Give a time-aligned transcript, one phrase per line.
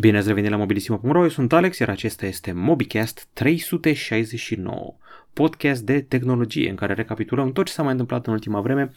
[0.00, 4.96] Bine ați revenit la mobilisimo.ro, eu sunt Alex, iar acesta este MobiCast 369
[5.38, 8.92] podcast de tehnologie în care recapitulăm tot ce s-a mai întâmplat în ultima vreme.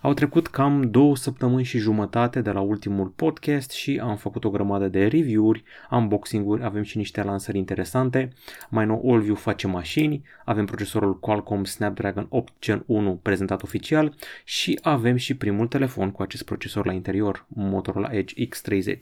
[0.00, 4.50] Au trecut cam două săptămâni și jumătate de la ultimul podcast și am făcut o
[4.50, 8.32] grămadă de review-uri, unboxing-uri, avem și niște lansări interesante.
[8.68, 14.78] Mai nou AllView face mașini, avem procesorul Qualcomm Snapdragon 8 Gen 1 prezentat oficial și
[14.82, 18.96] avem și primul telefon cu acest procesor la interior, Motorola Edge X30.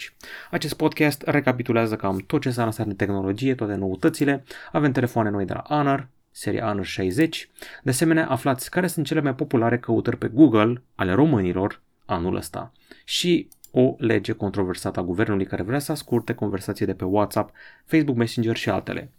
[0.50, 4.44] Acest podcast recapitulează cam tot ce s-a lansat în tehnologie, toate noutățile.
[4.72, 7.50] Avem telefoane noi de la Honor, seria Honor 60.
[7.82, 12.72] De asemenea, aflați care sunt cele mai populare căutări pe Google ale românilor anul ăsta.
[13.04, 18.16] Și o lege controversată a guvernului care vrea să scurte conversații de pe WhatsApp, Facebook
[18.16, 19.10] Messenger și altele.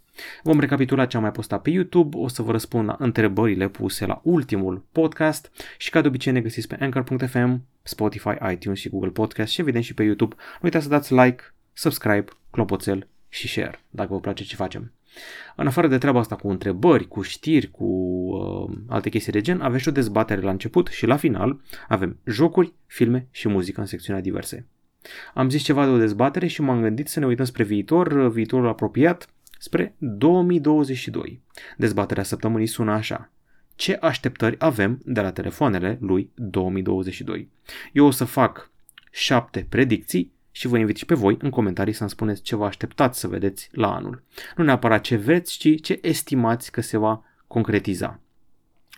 [0.43, 4.05] Vom recapitula ce am mai postat pe YouTube, o să vă răspund la întrebările puse
[4.05, 9.09] la ultimul podcast și ca de obicei ne găsiți pe Anchor.fm, Spotify, iTunes și Google
[9.09, 10.35] Podcast și evident și pe YouTube.
[10.37, 11.43] Nu uitați să dați like,
[11.73, 14.94] subscribe, clopoțel și share dacă vă place ce facem.
[15.55, 19.61] În afară de treaba asta cu întrebări, cu știri, cu uh, alte chestii de gen,
[19.61, 23.85] avem și o dezbatere la început și la final avem jocuri, filme și muzică în
[23.85, 24.67] secțiunea diverse.
[25.33, 28.67] Am zis ceva de o dezbatere și m-am gândit să ne uităm spre viitor, viitorul
[28.67, 31.41] apropiat, spre 2022.
[31.77, 33.31] Dezbaterea săptămânii sună așa.
[33.75, 37.49] Ce așteptări avem de la telefoanele lui 2022?
[37.93, 38.71] Eu o să fac
[39.11, 43.19] șapte predicții și vă invit și pe voi în comentarii să-mi spuneți ce vă așteptați
[43.19, 44.23] să vedeți la anul.
[44.55, 48.19] Nu neapărat ce veți, ci ce estimați că se va concretiza.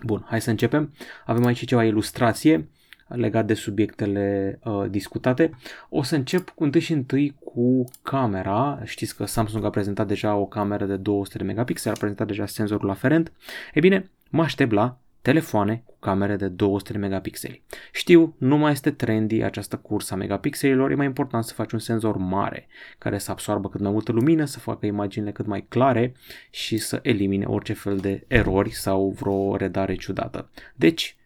[0.03, 0.93] Bun, hai să începem.
[1.25, 2.67] Avem aici ceva ilustrație
[3.07, 5.51] legat de subiectele uh, discutate.
[5.89, 8.79] O să încep cu întâi și întâi cu camera.
[8.83, 12.45] Știți că Samsung a prezentat deja o cameră de 200 de megapixeli, a prezentat deja
[12.45, 13.31] senzorul aferent.
[13.73, 14.97] E bine, mă aștept la
[15.27, 17.63] telefoane cu camere de 200 de megapixeli.
[17.91, 21.79] Știu, nu mai este trendy această cursă a megapixelilor, e mai important să faci un
[21.79, 26.13] senzor mare care să absorbă cât mai multă lumină, să facă imaginile cât mai clare
[26.49, 30.49] și să elimine orice fel de erori sau vreo redare ciudată.
[30.75, 31.17] Deci,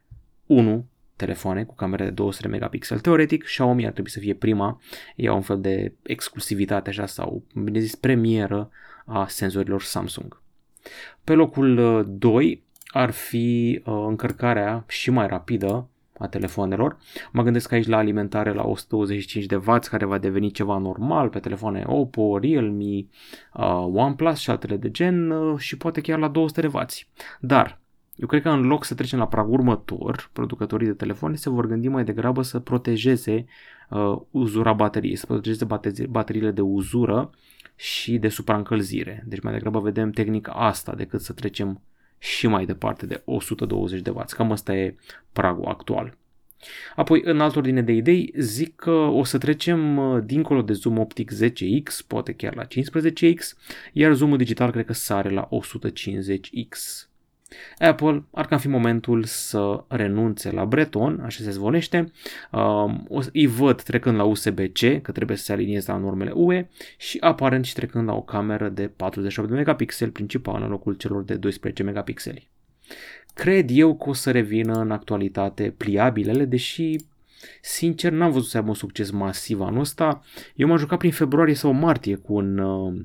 [0.45, 0.85] 1
[1.15, 2.99] telefoane cu camere de 200 de megapixel.
[2.99, 4.81] Teoretic, Xiaomi ar trebui să fie prima,
[5.15, 8.69] e un fel de exclusivitate așa sau, bine zis, premieră
[9.05, 10.41] a senzorilor Samsung.
[11.23, 15.87] Pe locul 2 ar fi uh, încărcarea și mai rapidă
[16.21, 16.97] a telefonelor.
[17.31, 21.39] Mă gândesc aici la alimentare la 125 de W care va deveni ceva normal pe
[21.39, 23.05] telefoane Oppo, Realme,
[23.53, 26.81] uh, OnePlus și altele de gen uh, și poate chiar la 200 de W.
[27.39, 27.79] Dar
[28.15, 31.67] eu cred că în loc să trecem la pragul următor, producătorii de telefoane se vor
[31.67, 33.45] gândi mai degrabă să protejeze
[33.89, 35.67] uh, uzura bateriei, să protejeze
[36.09, 37.29] bateriile de uzură
[37.75, 39.23] și de supraîncălzire.
[39.27, 41.81] Deci mai degrabă vedem tehnica asta decât să trecem
[42.21, 44.23] și mai departe de 120 de W.
[44.29, 44.95] Cam asta e
[45.31, 46.17] pragul actual.
[46.95, 50.97] Apoi, în altă ordine de idei, zic că o să trecem uh, dincolo de zoom
[50.97, 53.37] optic 10x, poate chiar la 15x,
[53.93, 57.05] iar zoomul digital cred că sare la 150x.
[57.77, 62.11] Apple ar cam fi momentul să renunțe la Breton, așa se zvonește.
[62.51, 66.67] Um, îi văd trecând la USB-C, că trebuie să se alinieze la normele UE
[66.97, 71.23] și aparent și trecând la o cameră de 48 de megapixeli principal în locul celor
[71.23, 72.49] de 12 megapixeli.
[73.33, 76.95] Cred eu că o să revină în actualitate pliabilele, deși
[77.61, 80.23] sincer n-am văzut să aibă un succes masiv anul ăsta.
[80.55, 83.01] Eu m-am jucat prin februarie sau martie cu un uh,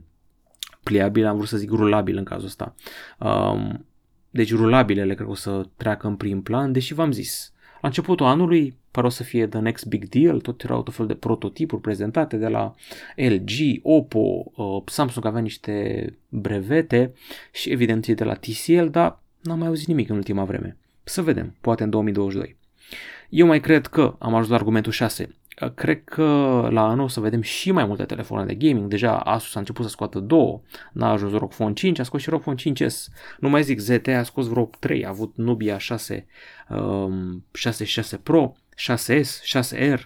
[0.83, 2.75] pliabil, am vrut să zic rulabil în cazul ăsta.
[3.19, 3.87] Um,
[4.37, 8.27] deci rulabilele cred că o să treacă în prim plan, deși v-am zis, la începutul
[8.27, 11.81] anului pare o să fie the next big deal, tot erau tot fel de prototipuri
[11.81, 12.75] prezentate de la
[13.17, 13.51] LG,
[13.83, 17.13] Oppo, uh, Samsung avea niște brevete
[17.53, 20.77] și evident de la TCL, dar n-am mai auzit nimic în ultima vreme.
[21.05, 22.57] Să vedem, poate în 2022.
[23.29, 25.35] Eu mai cred că am ajuns la argumentul 6.
[25.75, 26.23] Cred că
[26.71, 28.89] la anul o să vedem și mai multe telefoane de gaming.
[28.89, 30.61] Deja Asus a început să scoată două.
[30.93, 32.95] N-a ajuns ROG Phone 5, a scos și ROG Phone 5S.
[33.39, 36.27] Nu mai zic, ZT a scos vreo 3, a avut Nubia 6,
[36.69, 40.01] um, 6 6 Pro, 6S, 6R.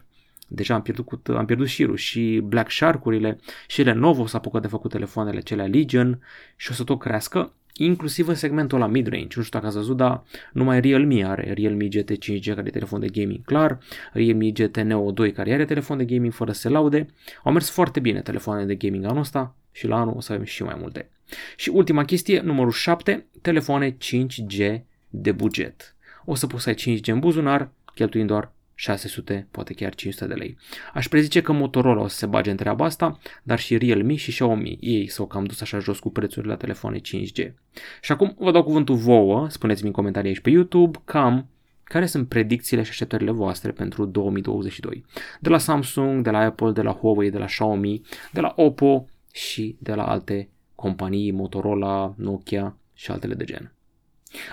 [0.49, 4.69] Deja am pierdut, cu, am pierdut șirul și Black Shark-urile și Lenovo s-a apucat de
[4.69, 6.23] făcut telefoanele cele Legion
[6.57, 7.53] și o să tot crească
[7.85, 9.37] inclusiv în segmentul la mid-range.
[9.37, 10.23] Nu știu dacă ați văzut, dar
[10.53, 13.79] numai Realme are Realme GT 5G care e telefon de gaming clar,
[14.13, 17.07] Realme GT Neo 2 care are telefon de gaming fără să se laude.
[17.45, 20.45] Au mers foarte bine telefoanele de gaming anul ăsta și la anul o să avem
[20.45, 21.11] și mai multe.
[21.57, 25.95] Și ultima chestie, numărul 7, telefoane 5G de buget.
[26.25, 30.35] O să poți să ai 5G în buzunar, cheltuind doar 600, poate chiar 500 de
[30.35, 30.57] lei.
[30.95, 34.31] Aș prezice că Motorola o să se bage în treaba asta, dar și Realme și
[34.31, 37.53] Xiaomi, ei s-au cam dus așa jos cu prețurile la telefoane 5G.
[38.01, 41.49] Și acum vă dau cuvântul vouă, spuneți-mi în comentarii aici pe YouTube, cam
[41.85, 45.05] care sunt predicțiile și așteptările voastre pentru 2022.
[45.41, 48.01] De la Samsung, de la Apple, de la Huawei, de la Xiaomi,
[48.33, 53.73] de la Oppo și de la alte companii, Motorola, Nokia și altele de gen.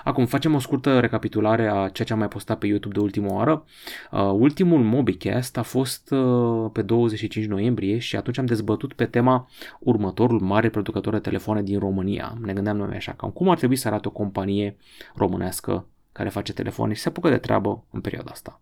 [0.04, 3.34] Acum facem o scurtă recapitulare a ceea ce am mai postat pe YouTube de ultima
[3.34, 3.66] oară.
[4.12, 9.50] Uh, ultimul MobiCast a fost uh, pe 25 noiembrie și atunci am dezbătut pe tema
[9.80, 12.38] următorul mare producător de telefoane din România.
[12.42, 14.78] Ne gândeam noi așa, cam cum ar trebui să arate o companie
[15.16, 18.62] românească care face telefoane și se apucă de treabă în perioada asta.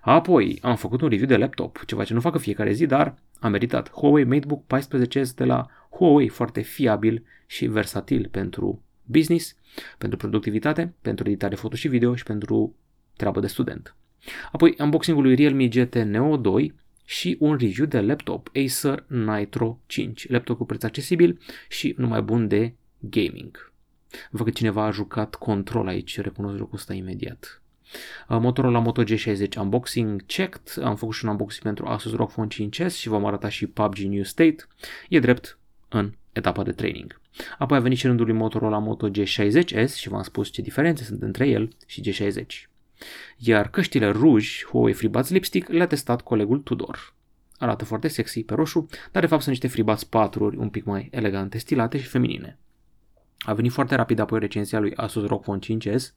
[0.00, 3.50] Apoi am făcut un review de laptop, ceva ce nu fac fiecare zi, dar am
[3.50, 3.90] meritat.
[3.90, 9.56] Huawei MateBook 14S de la Huawei, foarte fiabil și versatil pentru business,
[9.98, 12.76] pentru productivitate, pentru editare foto și video și pentru
[13.16, 13.96] treabă de student.
[14.52, 16.74] Apoi unboxing-ul lui Realme GT Neo 2
[17.04, 21.38] și un review de laptop Acer Nitro 5, laptop cu preț accesibil
[21.68, 23.72] și numai bun de gaming.
[24.30, 27.62] Văd că cineva a jucat control aici, recunosc lucrul ăsta imediat.
[28.28, 32.48] Uh, Motorola Moto G60 unboxing checked, am făcut și un unboxing pentru Asus ROG Phone
[32.54, 34.56] 5S și vom arăta și PUBG New State.
[35.08, 37.20] E drept în etapa de training.
[37.58, 41.22] Apoi a venit și rândul lui Motorola Moto G60S și v-am spus ce diferențe sunt
[41.22, 42.46] între el și G60.
[43.36, 47.14] Iar căștile ruji Huawei FreeBuds Lipstick le-a testat colegul Tudor.
[47.58, 51.08] Arată foarte sexy pe roșu, dar de fapt sunt niște FreeBuds 4 un pic mai
[51.10, 52.58] elegante, stilate și feminine.
[53.38, 56.14] A venit foarte rapid apoi recenzia lui Asus ROG Phone 5S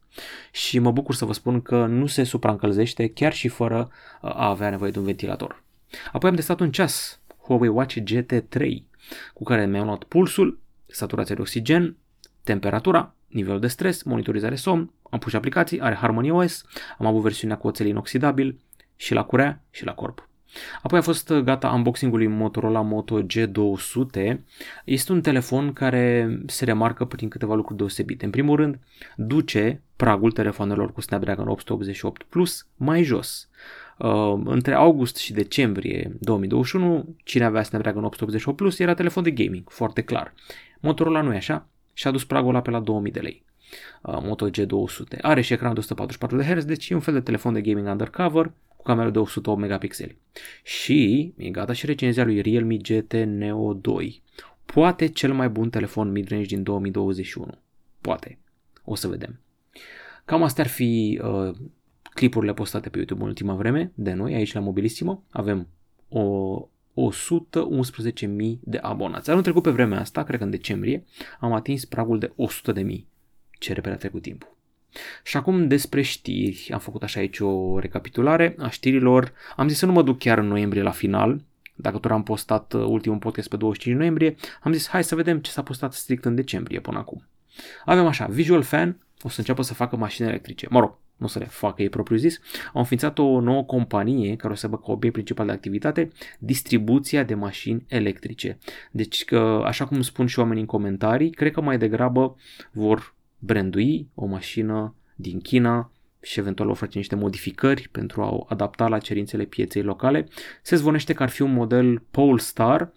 [0.51, 3.89] și mă bucur să vă spun că nu se supraîncălzește chiar și fără
[4.21, 5.63] uh, a avea nevoie de un ventilator.
[6.11, 8.88] Apoi am testat un ceas Huawei Watch GT3
[9.33, 11.97] cu care mi-am luat pulsul, saturația de oxigen,
[12.43, 16.65] temperatura, nivelul de stres, monitorizare somn, am pus aplicații, are Harmony OS,
[16.97, 18.59] am avut versiunea cu oțel inoxidabil
[18.95, 20.29] și la curea și la corp.
[20.81, 24.39] Apoi a fost gata unboxing-ul lui Motorola Moto G200.
[24.85, 28.25] Este un telefon care se remarcă prin câteva lucruri deosebite.
[28.25, 28.79] În primul rând,
[29.15, 33.49] duce pragul telefonelor cu Snapdragon 888 Plus mai jos.
[33.99, 39.69] Uh, între august și decembrie 2021, cine avea Snapdragon 888 Plus era telefon de gaming,
[39.69, 40.33] foarte clar.
[40.79, 43.43] Motorola nu e așa și a dus pragul ăla pe la 2000 de lei.
[44.01, 45.19] Uh, Moto G200.
[45.21, 47.87] Are și ecran de 144 de Hz, deci e un fel de telefon de gaming
[47.87, 50.17] undercover cu cameră de 108 megapixeli.
[50.63, 54.21] Și e gata și recenzia lui Realme GT Neo 2.
[54.65, 57.47] Poate cel mai bun telefon midrange din 2021.
[58.01, 58.37] Poate.
[58.83, 59.39] O să vedem.
[60.25, 61.55] Cam astea ar fi uh,
[62.19, 65.23] clipurile postate pe YouTube în ultima vreme de noi, aici la Mobilissimo.
[65.29, 65.67] Avem
[66.09, 69.29] o 111.000 de abonați.
[69.29, 71.03] Anul trecut pe vremea asta, cred că în decembrie,
[71.39, 72.31] am atins pragul de
[72.73, 72.99] 100.000.
[73.59, 74.55] Ce repede a trecut timpul.
[75.23, 76.69] Și acum despre știri.
[76.73, 79.33] Am făcut așa aici o recapitulare a știrilor.
[79.55, 81.41] Am zis să nu mă duc chiar în noiembrie la final,
[81.75, 85.39] dacă tot am postat uh, ultimul podcast pe 25 noiembrie, am zis hai să vedem
[85.39, 87.27] ce s-a postat strict în decembrie până acum.
[87.85, 90.67] Avem așa, Visual Fan o să înceapă să facă mașini electrice.
[90.69, 92.39] Mă rog, nu să le facă ei propriu zis,
[92.73, 97.23] au înființat o nouă companie care o să aibă ca obiect principal de activitate distribuția
[97.23, 98.57] de mașini electrice.
[98.91, 102.35] Deci, că, așa cum spun și oamenii în comentarii, cred că mai degrabă
[102.71, 108.45] vor brandui o mașină din China și eventual vor face niște modificări pentru a o
[108.47, 110.27] adapta la cerințele pieței locale.
[110.61, 112.93] Se zvonește că ar fi un model Polestar,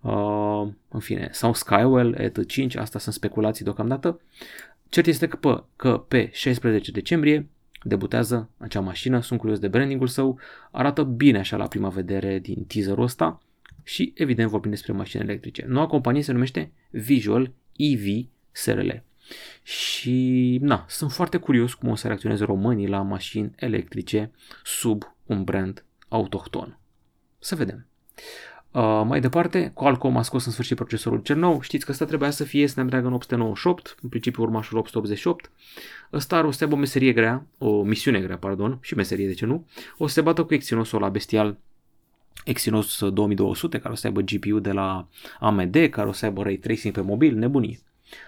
[0.00, 4.20] uh, în fine, sau Skywell ET5, asta sunt speculații deocamdată.
[4.88, 7.48] Cert este că pe, că pe 16 decembrie
[7.82, 10.38] debutează acea mașină, sunt curios de brandingul său,
[10.70, 13.42] arată bine așa la prima vedere din teaserul ăsta
[13.82, 15.64] și evident vorbim despre mașini electrice.
[15.68, 18.90] Noua companie se numește Visual EV SRL.
[19.62, 24.30] Și na, sunt foarte curios cum o să reacționeze românii la mașini electrice
[24.64, 26.78] sub un brand autohton.
[27.38, 27.86] Să vedem.
[28.72, 31.60] Uh, mai departe, Qualcomm a scos în sfârșit procesorul cel nou.
[31.60, 35.50] Știți că ăsta trebuia să fie Snapdragon 898, în principiu urmașul 888.
[36.12, 39.34] Ăsta are o să aibă o meserie grea, o misiune grea, pardon, și meserie, de
[39.34, 39.66] ce nu?
[39.98, 41.58] O să se bată cu Exynosul la bestial
[42.44, 45.08] Exynos 2200, care o să aibă GPU de la
[45.40, 47.78] AMD, care o să aibă ray tracing pe mobil, nebunie.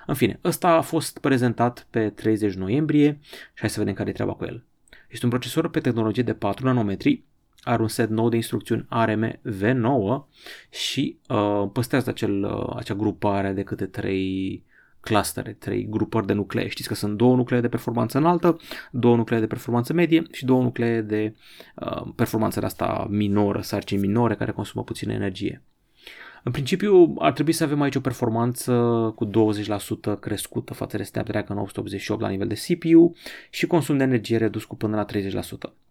[0.07, 4.13] În fine, ăsta a fost prezentat pe 30 noiembrie și hai să vedem care e
[4.13, 4.65] treaba cu el.
[5.09, 7.23] Este un procesor pe tehnologie de 4 nanometri,
[7.65, 10.25] are un set nou de instrucțiuni ARM V9
[10.71, 14.65] și uh, păstrează acel, uh, acea grupare de câte 3
[15.01, 16.69] clustere, 3 grupări de nuclee.
[16.69, 18.57] Știți că sunt două nuclee de performanță înaltă,
[18.91, 21.35] două nuclee de performanță medie și două nuclee de
[21.75, 25.63] uh, performanță de asta minoră, sarcini minore care consumă puțină energie.
[26.43, 28.73] În principiu ar trebui să avem aici o performanță
[29.15, 33.15] cu 20% crescută față de Snapdragon 888 la nivel de CPU
[33.51, 35.07] și consum de energie redus cu până la
[35.73, 35.84] 30%.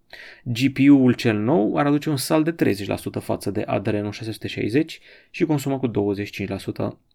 [0.43, 2.85] GPU-ul cel nou ar aduce un salt de 30%
[3.19, 5.91] față de Adreno 660 și consumă cu 25%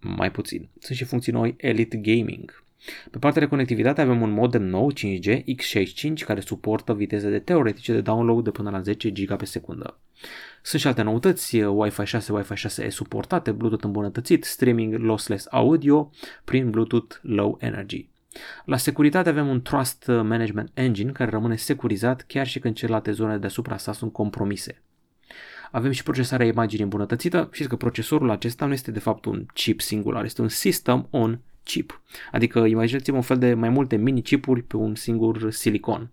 [0.00, 0.69] mai puțin.
[0.78, 2.67] Sunt și funcții noi Elite Gaming.
[3.11, 7.93] Pe partea de conectivitate avem un modem nou 5G X65 care suportă viteze de teoretice
[7.93, 9.99] de download de până la 10 GB pe secundă.
[10.62, 16.11] Sunt și alte noutăți, Wi-Fi 6, Wi-Fi 6E suportate, Bluetooth îmbunătățit, streaming lossless audio
[16.45, 18.09] prin Bluetooth Low Energy.
[18.64, 23.38] La securitate avem un Trust Management Engine care rămâne securizat chiar și când celelalte zone
[23.38, 24.83] deasupra sa sunt compromise.
[25.71, 27.49] Avem și procesarea imaginii îmbunătățită.
[27.52, 31.40] Știți că procesorul acesta nu este de fapt un chip singular, este un System on
[31.64, 32.02] chip.
[32.33, 36.11] Adică imaginați-vă un fel de mai multe mini-chipuri pe un singur silicon.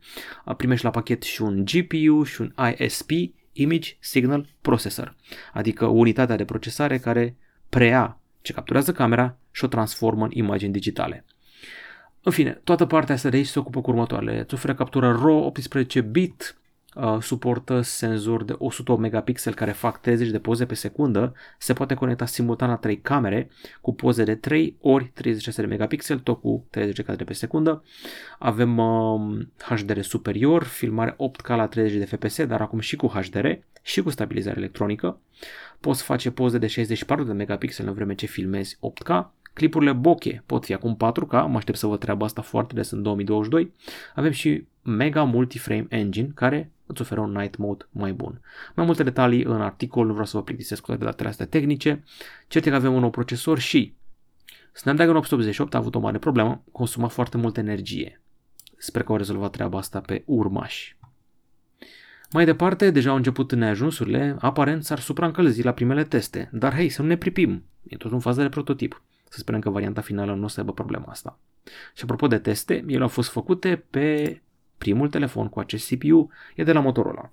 [0.57, 3.09] Primești la pachet și un GPU și un ISP,
[3.53, 5.15] Image Signal Processor,
[5.53, 7.35] adică unitatea de procesare care
[7.69, 11.25] preia ce capturează camera și o transformă în imagini digitale.
[12.25, 14.39] În fine, toată partea asta de aici se ocupă cu următoarele.
[14.39, 16.57] Îți oferă captură RAW 18 bit,
[16.95, 21.93] uh, suportă senzori de 108 megapixel care fac 30 de poze pe secundă, se poate
[21.93, 23.49] conecta simultan la 3 camere
[23.81, 27.83] cu poze de 3 ori 36 de megapixel, tot cu 30 de cadre pe secundă.
[28.39, 33.47] Avem uh, HDR superior, filmare 8K la 30 de fps, dar acum și cu HDR
[33.81, 35.19] și cu stabilizare electronică.
[35.79, 40.65] Poți face poze de 64 de megapixel în vreme ce filmezi 8K Clipurile bokeh pot
[40.65, 43.73] fi acum 4K, mă aștept să văd treaba asta foarte des în 2022.
[44.15, 48.41] Avem și Mega Multiframe Engine, care îți oferă un night mode mai bun.
[48.75, 52.03] Mai multe detalii în articol, nu vreau să vă plictisesc cu toate datele astea tehnice.
[52.47, 53.93] Cert că avem un nou procesor și
[54.73, 58.21] Snapdragon 888 a avut o mare problemă, consuma foarte multă energie.
[58.77, 60.97] Sper că au rezolvat treaba asta pe urmași.
[62.31, 67.01] Mai departe, deja au început neajunsurile, aparent s-ar supraîncălzi la primele teste, dar hei, să
[67.01, 69.01] nu ne pripim, e tot în fază de prototip.
[69.35, 71.39] Să sperăm că varianta finală nu o să aibă problema asta.
[71.95, 74.41] Și apropo de teste, ele au fost făcute pe
[74.77, 77.31] primul telefon cu acest CPU, e de la Motorola.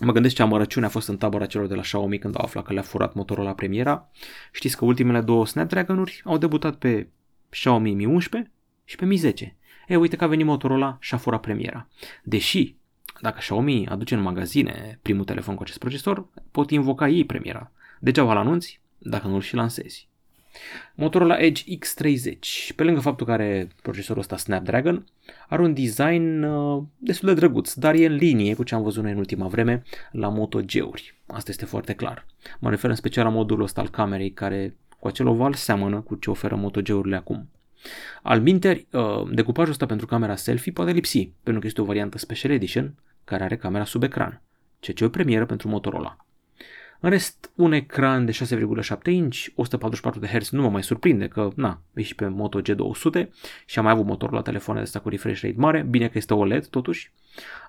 [0.00, 2.64] Mă gândesc ce amărăciune a fost în tabăra celor de la Xiaomi când au aflat
[2.64, 4.10] că le-a furat Motorola premiera.
[4.52, 7.08] Știți că ultimele două Snapdragon-uri au debutat pe
[7.50, 8.50] Xiaomi Mi 11
[8.84, 9.56] și pe Mi 10.
[9.88, 11.88] E, uite că a venit Motorola și a furat premiera.
[12.22, 12.74] Deși,
[13.20, 17.72] dacă Xiaomi aduce în magazine primul telefon cu acest procesor, pot invoca ei premiera.
[18.00, 20.10] Degeaba-l anunți dacă nu-l și lansezi.
[20.94, 25.06] Motorola Edge X30, pe lângă faptul că are procesorul ăsta Snapdragon,
[25.48, 29.02] are un design uh, destul de drăguț, dar e în linie cu ce am văzut
[29.02, 31.20] noi în ultima vreme la Moto G-uri.
[31.26, 32.26] Asta este foarte clar.
[32.58, 36.14] Mă refer în special la modulul ăsta al camerei care cu acel oval seamănă cu
[36.14, 37.48] ce oferă Moto G-urile acum.
[38.22, 42.18] Al minteri, uh, decupajul ăsta pentru camera selfie poate lipsi, pentru că este o variantă
[42.18, 42.94] Special Edition
[43.24, 44.42] care are camera sub ecran,
[44.80, 46.16] ceea ce e o premieră pentru Motorola.
[47.04, 51.50] În rest, un ecran de 6,7 inch, 144 de Hz nu mă mai surprinde că,
[51.54, 53.28] na, e și pe Moto G200
[53.66, 56.18] și am mai avut motorul la telefoane de asta cu refresh rate mare, bine că
[56.18, 57.12] este OLED totuși.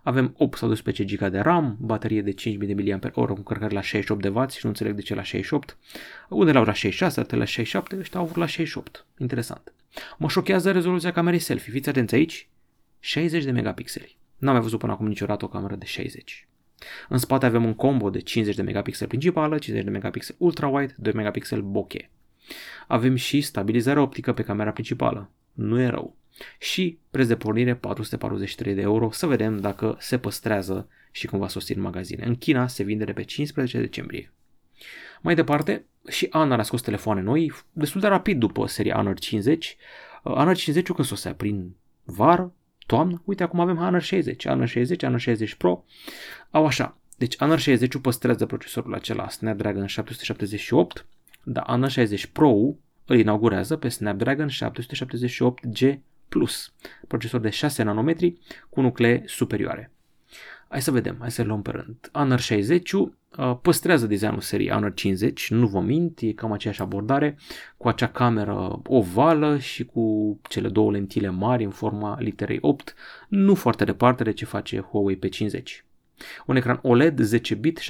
[0.04, 4.22] Avem 8 sau 12 GB de RAM, baterie de 5000 mAh cu încărcare la 68
[4.22, 5.78] de W și nu înțeleg de ce la 68.
[6.30, 9.06] Unde la 66, altele la 67, ăștia au avut la 68.
[9.18, 9.74] Interesant.
[10.18, 11.72] Mă șochează rezoluția camerei selfie.
[11.72, 12.50] Fiți atenți aici,
[13.00, 14.18] 60 de megapixeli.
[14.38, 16.48] N-am mai văzut până acum niciodată o cameră de 60.
[17.10, 21.14] În spate avem un combo de 50 de megapixel principală, 50 de megapixel ultra-wide, 2
[21.14, 22.06] megapixel bokeh.
[22.88, 25.30] Avem și stabilizare optică pe camera principală.
[25.54, 26.16] Nu e rău.
[26.60, 31.48] Și preț de pornire 443 de euro, să vedem dacă se păstrează și cum va
[31.48, 32.26] sosi în magazine.
[32.26, 34.32] În China se vinde de pe 15 decembrie.
[35.22, 39.78] Mai departe, și Honor a scos telefoane noi, destul de rapid după seria Honor 50.
[40.24, 42.54] Honor 50 când sosea prin vară,
[42.86, 45.86] toamnă, uite acum avem Honor 60, Honor 60, Honor 60 Pro,
[46.52, 46.98] au așa.
[47.18, 51.06] Deci Honor 60 păstrează procesorul acela Snapdragon 778,
[51.44, 52.76] dar Honor 60 Pro
[53.06, 56.00] îl inaugurează pe Snapdragon 778G+,
[57.08, 59.92] procesor de 6 nanometri cu nuclee superioare.
[60.74, 62.10] Hai să vedem, hai să luăm pe rând.
[62.12, 63.08] Honor 60 uh,
[63.62, 67.38] păstrează designul seriei Honor 50, nu vă mint, e cam aceeași abordare,
[67.78, 72.96] cu acea cameră ovală și cu cele două lentile mari în forma literei 8,
[73.28, 75.64] nu foarte departe de ce face Huawei P50.
[76.46, 77.86] Un ecran OLED 10 bit 6,67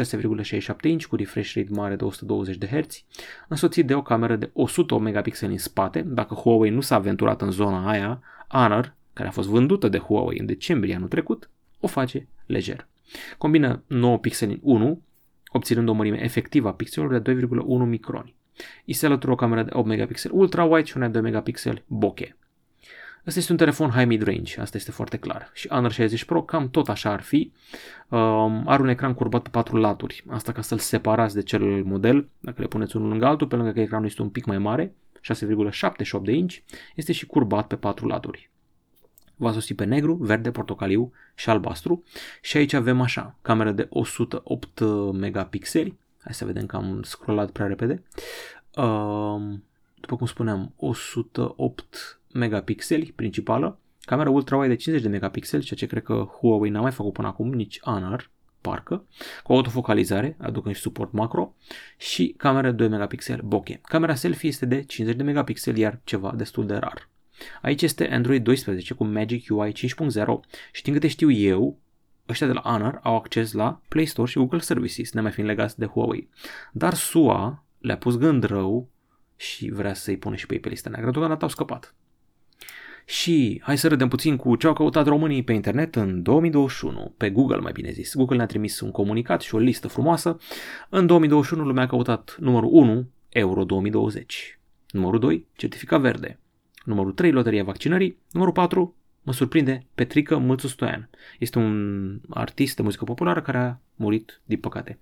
[0.81, 3.03] inch cu refresh rate mare de 120 de Hz,
[3.47, 7.51] însoțit de o cameră de 100 megapixeli în spate, dacă Huawei nu s-a aventurat în
[7.51, 11.49] zona aia, Honor, care a fost vândută de Huawei în decembrie anul trecut,
[11.83, 12.87] o face lejer.
[13.37, 15.01] Combină 9 pixeli în 1,
[15.47, 17.47] obținând o mărime efectivă a pixelului de 2,1
[17.85, 18.35] microni.
[18.85, 22.29] I se alătură o cameră de 8 megapixel ultra-wide și una de 2 megapixel bokeh.
[23.25, 25.49] Asta este un telefon high mid-range, asta este foarte clar.
[25.53, 27.51] Și Honor 60 Pro cam tot așa ar fi.
[28.09, 32.27] Um, are un ecran curbat pe patru laturi, asta ca să-l separați de cel model,
[32.39, 34.93] dacă le puneți unul lângă altul, pe lângă că ecranul este un pic mai mare,
[35.21, 36.55] 6,78 de inch,
[36.95, 38.51] este și curbat pe patru laturi.
[39.35, 42.03] Va sosi pe negru, verde, portocaliu și albastru.
[42.41, 44.79] Și aici avem așa, cameră de 108
[45.13, 45.97] megapixeli.
[46.19, 48.03] Hai să vedem că am scrollat prea repede.
[48.75, 49.63] Um,
[49.99, 56.03] după cum spuneam, 108 megapixeli principală, camera ultra-wide de 50 de megapixeli, ceea ce cred
[56.03, 59.05] că Huawei n-a mai făcut până acum, nici Honor, parcă,
[59.43, 61.53] cu autofocalizare, aducând și suport macro,
[61.97, 63.77] și camera 2 megapixel bokeh.
[63.81, 67.09] Camera selfie este de 50 de megapixeli, iar ceva destul de rar.
[67.61, 69.79] Aici este Android 12 cu Magic UI 5.0
[70.71, 71.79] și din câte știu eu,
[72.29, 75.79] ăștia de la Honor au acces la Play Store și Google Services, nemai fiind legați
[75.79, 76.29] de Huawei.
[76.71, 78.89] Dar SUA le-a pus gând rău
[79.35, 81.95] și vrea să-i pune și pe ei pe lista neagră, deocamdată au scăpat.
[83.05, 87.29] Și hai să râdem puțin cu ce au căutat românii pe internet în 2021, pe
[87.29, 88.15] Google mai bine zis.
[88.15, 90.37] Google ne-a trimis un comunicat și o listă frumoasă.
[90.89, 94.59] În 2021 lumea a căutat numărul 1, Euro 2020.
[94.91, 96.39] Numărul 2, certificat verde.
[96.83, 98.17] Numărul 3, loteria vaccinării.
[98.31, 101.09] Numărul 4, mă surprinde, Petrică Mățu Stoian.
[101.39, 104.99] Este un artist de muzică populară care a murit, din păcate.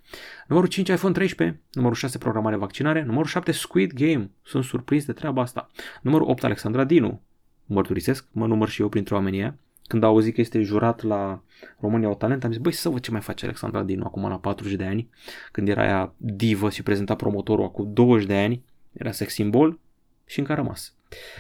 [0.48, 1.60] Numărul 5, iPhone 13.
[1.74, 3.04] Numărul 6, programare vaccinare.
[3.04, 4.30] Numărul 7, Squid Game.
[4.44, 5.70] Sunt surprins de treaba asta.
[6.02, 7.22] Numărul 8, Alexandra Dinu.
[7.66, 9.54] Mărturisesc, mă număr și eu printre oamenii
[9.88, 11.42] Când au auzit că este jurat la
[11.80, 14.40] România o talent, am zis, băi, să văd ce mai face Alexandra Dinu acum la
[14.40, 15.10] 40 de ani,
[15.52, 19.80] când era ea divă și prezenta promotorul acum 20 de ani, era sex simbol
[20.26, 20.94] și încă a rămas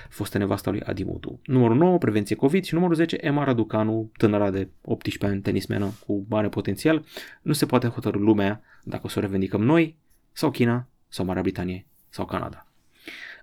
[0.09, 1.39] fostă nevasta lui Adi Mutu.
[1.45, 6.25] Numărul 9, prevenție COVID și numărul 10, Emma Raducanu, tânăra de 18 ani, tenismenă cu
[6.29, 7.05] mare potențial.
[7.41, 9.97] Nu se poate hotărâ lumea dacă o să o revendicăm noi,
[10.31, 12.65] sau China, sau Marea Britanie, sau Canada.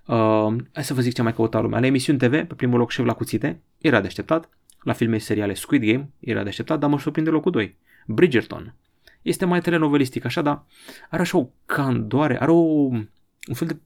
[0.07, 1.81] Uh, hai să vă zic ce mai căuta lumea.
[1.81, 4.49] La emisiuni TV, pe primul loc șef la cuțite, era de așteptat.
[4.83, 7.77] La filme și seriale Squid Game, era de așteptat, dar mă surprinde locul 2.
[8.07, 8.75] Bridgerton.
[9.23, 10.65] Este mai telenovelistic, așa, dar
[11.11, 13.77] are așa o candoare, are o, un fel de,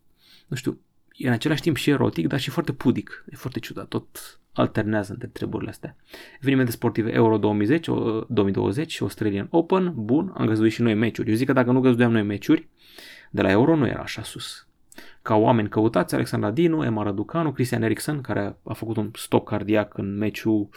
[0.46, 0.80] nu știu,
[1.22, 3.24] e în același timp și erotic, dar și foarte pudic.
[3.30, 5.96] E foarte ciudat, tot alternează între treburile astea.
[6.40, 7.90] Evenimente sportive Euro 2010,
[8.28, 11.28] 2020 și Australian Open, bun, am găzduit și noi meciuri.
[11.28, 12.68] Eu zic că dacă nu găzduiam noi meciuri,
[13.30, 14.66] de la Euro nu era așa sus.
[15.22, 19.98] Ca oameni căutați, Alexandra Dinu, Emma Raducanu, Christian Eriksen, care a făcut un stop cardiac
[19.98, 20.68] în meciul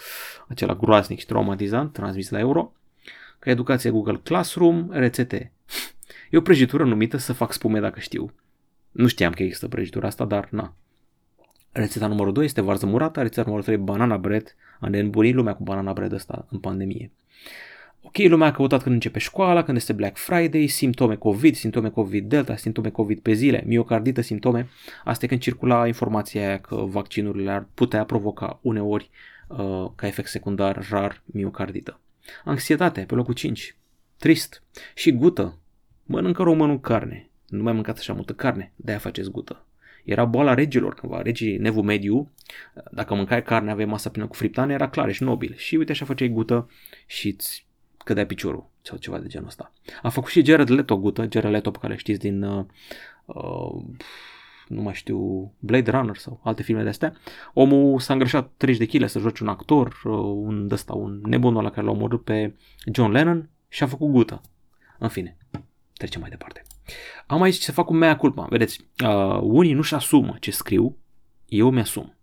[0.47, 2.73] acela groaznic și traumatizant, transmis la Euro,
[3.39, 5.31] ca educație Google Classroom, RCT.
[6.29, 8.33] E o prăjitură numită să fac spume dacă știu.
[8.95, 10.73] Nu știam că există prăjitura asta, dar na.
[11.71, 15.63] Rețeta numărul 2 este varză murată, rețeta numărul 3 banana bread, a neînbunit lumea cu
[15.63, 17.11] banana bread ăsta în pandemie.
[18.01, 22.29] Ok, lumea a căutat când începe școala, când este Black Friday, simptome COVID, simptome COVID
[22.29, 24.69] Delta, simptome COVID pe zile, miocardită, simptome.
[25.03, 29.09] Asta e când circula informația aia că vaccinurile ar putea provoca uneori
[29.47, 31.99] uh, ca efect secundar rar miocardită.
[32.43, 33.75] Anxietate, pe locul 5.
[34.17, 34.63] Trist.
[34.93, 35.57] Și gută.
[36.03, 37.29] Mănâncă românul carne.
[37.47, 39.65] Nu mai mâncați așa multă carne, de-aia faceți gută.
[40.03, 42.31] Era boala regilor, cândva regii Nevu Mediu,
[42.91, 45.53] dacă mâncai carne, aveai masa plină cu friptane, era clar și nobil.
[45.55, 46.69] Și uite așa făceai gută
[47.05, 49.73] și îți cădea piciorul sau ceva de genul ăsta.
[50.01, 52.65] A făcut și Jared Leto gută, Jared Leto pe care știți din uh,
[53.25, 53.83] uh,
[54.67, 57.15] nu mai știu, Blade Runner sau alte filme de astea.
[57.53, 61.53] Omul s-a îngreșat 30 de kg să joace un actor, uh, un ăsta, un nebun
[61.53, 62.53] la care l-a omorât pe
[62.93, 64.41] John Lennon și a făcut gută.
[64.99, 65.37] În fine,
[65.93, 66.61] trecem mai departe.
[67.27, 68.47] Am aici să fac un mea culpa.
[68.49, 70.97] Vedeți, uh, unii nu-și asumă ce scriu,
[71.47, 72.15] eu mi-asum.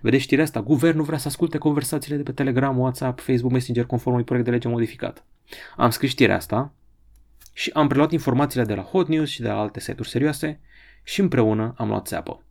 [0.00, 0.62] Vedeți știrea asta?
[0.62, 4.52] Guvernul vrea să asculte conversațiile de pe Telegram, WhatsApp, Facebook Messenger conform unui proiect de
[4.54, 5.24] lege modificat.
[5.76, 6.72] Am scris știrea asta
[7.52, 10.60] și am preluat informațiile de la Hot News și de la alte site-uri serioase
[11.02, 12.44] și împreună am luat țeapă.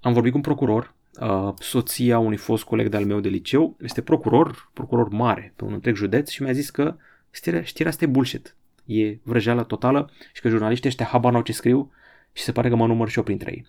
[0.00, 4.02] Am vorbit cu un procuror, uh, soția unui fost coleg de-al meu de liceu, este
[4.02, 6.96] procuror, procuror mare pe un întreg județ și mi-a zis că
[7.30, 8.56] știrea, știrea asta e bullshit
[9.00, 11.92] e vrăjeală totală și că jurnaliștii ăștia habar n-au ce scriu
[12.32, 13.66] și se pare că mă număr și eu printre ei.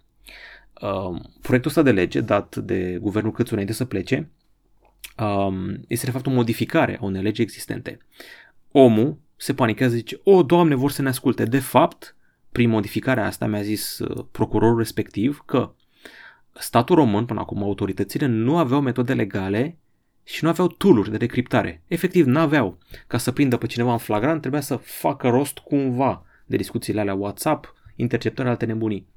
[0.81, 4.31] Uh, proiectul ăsta de lege, dat de guvernul Câțu înainte să plece,
[5.17, 7.97] um, este de fapt o modificare a unei legi existente.
[8.71, 11.45] Omul se panichează, zice, o, Doamne, vor să ne asculte.
[11.45, 12.15] De fapt,
[12.51, 15.73] prin modificarea asta mi-a zis uh, procurorul respectiv că
[16.53, 19.77] statul român, până acum autoritățile, nu aveau metode legale
[20.23, 21.81] și nu aveau tooluri de decriptare.
[21.87, 22.77] Efectiv, nu aveau.
[23.07, 27.13] Ca să prindă pe cineva în flagrant, trebuia să facă rost cumva de discuțiile alea
[27.13, 29.07] WhatsApp, interceptări alte nebunii.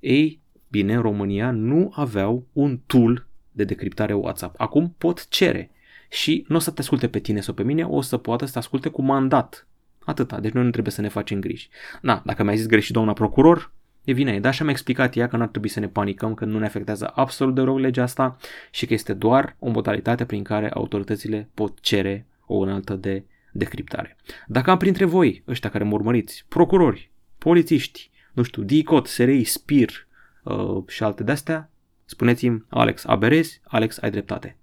[0.00, 4.60] Ei, bine, în România nu aveau un tool de decriptare WhatsApp.
[4.60, 5.70] Acum pot cere
[6.10, 8.52] și nu o să te asculte pe tine sau pe mine, o să poată să
[8.52, 9.66] te asculte cu mandat.
[10.04, 11.68] Atâta, deci noi nu trebuie să ne facem griji.
[12.00, 13.72] Na, dacă mi-a zis greșit doamna procuror,
[14.04, 16.34] E vine ei, dar și am explicat ea că nu ar trebui să ne panicăm,
[16.34, 18.36] că nu ne afectează absolut deloc legea asta
[18.70, 24.16] și că este doar o modalitate prin care autoritățile pot cere o înaltă de decriptare.
[24.46, 30.06] Dacă am printre voi, ăștia care mă urmăriți, procurori, polițiști, nu știu, DICOT, SRI, SPIR
[30.42, 31.70] uh, și alte de-astea,
[32.04, 34.56] spuneți-mi, Alex, aberezi, Alex, ai dreptate.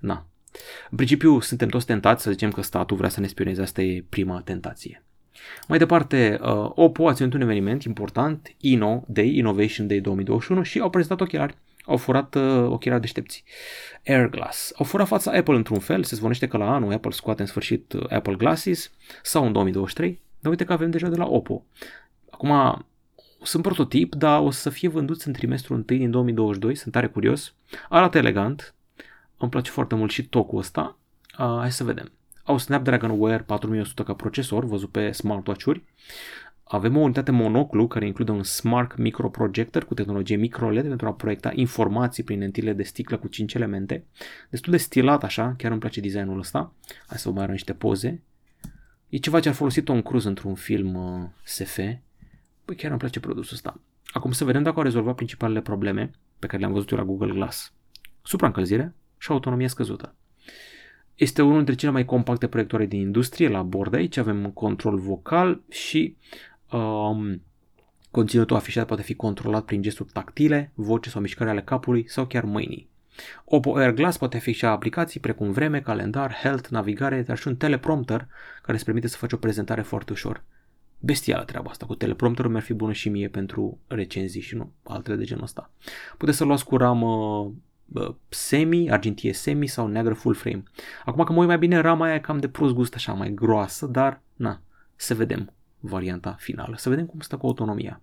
[0.00, 0.26] Na.
[0.90, 4.04] În principiu, suntem toți tentați să zicem că statul vrea să ne spioneze, asta e
[4.08, 5.04] prima tentație.
[5.68, 10.78] Mai departe, uh, Oppo a ținut un eveniment important, Inno Day, Innovation Day 2021 și
[10.78, 13.44] au prezentat ochelari au furat uh, ochelari deștepți.
[14.06, 14.72] Airglass.
[14.76, 17.92] Au furat fața Apple într-un fel, se zvonește că la anul Apple scoate în sfârșit
[17.92, 18.90] uh, Apple Glasses
[19.22, 21.64] sau în 2023, dar uite că avem deja de la Oppo.
[22.30, 22.84] Acum,
[23.42, 27.54] sunt prototip, dar o să fie vânduți în trimestrul 1 din 2022, sunt tare curios.
[27.88, 28.74] Arată elegant,
[29.36, 30.96] îmi place foarte mult și tocul ăsta.
[31.38, 32.12] Uh, hai să vedem.
[32.44, 35.84] Au Snapdragon Wear 4100 ca procesor, văzut pe smartwatch-uri.
[36.64, 41.12] Avem o unitate monoclu care include un Smart Micro Projector cu tehnologie microLED pentru a
[41.12, 44.04] proiecta informații prin lentile de sticlă cu 5 elemente.
[44.50, 46.72] Destul de stilat așa, chiar îmi place designul ăsta.
[47.06, 48.22] Hai să vă mai arăt niște poze.
[49.08, 51.76] E ceva ce a folosit Tom Cruise într-un film uh, SF.
[52.64, 53.80] Păi chiar îmi place produsul ăsta.
[54.12, 57.32] Acum să vedem dacă au rezolvat principalele probleme pe care le-am văzut eu la Google
[57.32, 57.72] Glass.
[58.22, 60.14] Supraîncălzire și autonomie scăzută.
[61.22, 65.60] Este unul dintre cele mai compacte proiectoare din industrie la bord aici, avem control vocal
[65.68, 66.16] și
[66.72, 67.42] um,
[68.10, 72.44] conținutul afișat poate fi controlat prin gesturi tactile, voce sau mișcări ale capului sau chiar
[72.44, 72.88] mâinii.
[73.44, 78.28] Oppo Air Glass poate afișa aplicații precum vreme, calendar, health, navigare, dar și un teleprompter
[78.62, 80.44] care îți permite să faci o prezentare foarte ușor.
[80.98, 85.16] Bestială treaba asta cu teleprompterul mi-ar fi bună și mie pentru recenzii și nu altele
[85.16, 85.70] de genul ăsta.
[86.18, 87.52] Puteți să luați cu ramă
[88.28, 90.62] semi, argintie semi sau neagră full frame.
[91.04, 93.34] Acum că mă uit mai bine, rama aia e cam de prost gust așa, mai
[93.34, 94.60] groasă, dar na,
[94.96, 98.00] să vedem varianta finală, să vedem cum stă cu autonomia.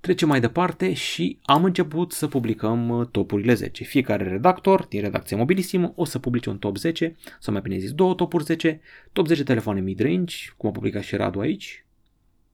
[0.00, 3.84] Trecem mai departe și am început să publicăm uh, topurile 10.
[3.84, 7.92] Fiecare redactor din redacția Mobilisimo o să publice un top 10, sau mai bine zis
[7.92, 8.80] două topuri 10,
[9.12, 11.84] top 10 telefoane mid-range, cum a publicat și Radu aici,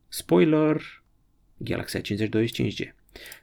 [0.09, 1.03] spoiler,
[1.57, 2.77] Galaxy A52 5G.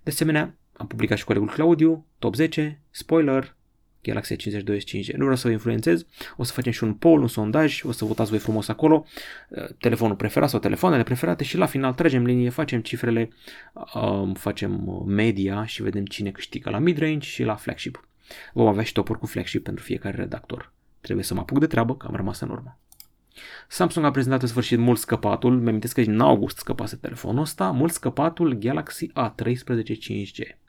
[0.04, 3.56] De asemenea, am publicat și colegul Claudiu, top 10, spoiler,
[4.04, 5.14] Galaxy 52 5G.
[5.14, 6.06] Nu vreau să vă influențez,
[6.38, 9.06] o să facem și un poll, un sondaj, o să votați voi frumos acolo,
[9.50, 13.30] uh, telefonul preferat sau telefoanele preferate și la final tragem linie, facem cifrele,
[13.94, 18.08] um, facem media și vedem cine câștigă la mid-range și la flagship.
[18.54, 20.74] Vom avea și topuri cu flagship pentru fiecare redactor.
[21.02, 22.80] Trebuie să mă apuc de treabă, că am rămas în urmă.
[23.68, 27.72] Samsung a prezentat în sfârșit mult scăpatul, mi amintesc că în august scăpase telefonul ăsta,
[27.72, 30.61] mult scăpatul Galaxy A13 5G.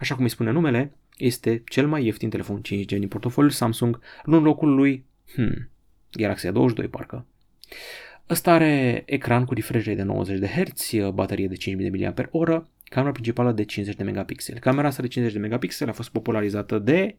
[0.00, 4.44] Așa cum îi spune numele, este cel mai ieftin telefon 5G din portofoliul Samsung, luând
[4.44, 5.68] locul lui hmm,
[6.12, 7.26] Galaxy A22 parcă.
[8.30, 13.52] Ăsta are ecran cu refresh de 90 de Hz, baterie de 5000 mAh, camera principală
[13.52, 14.60] de 50 de megapixeli.
[14.60, 17.16] Camera asta de 50 de megapixeli a fost popularizată de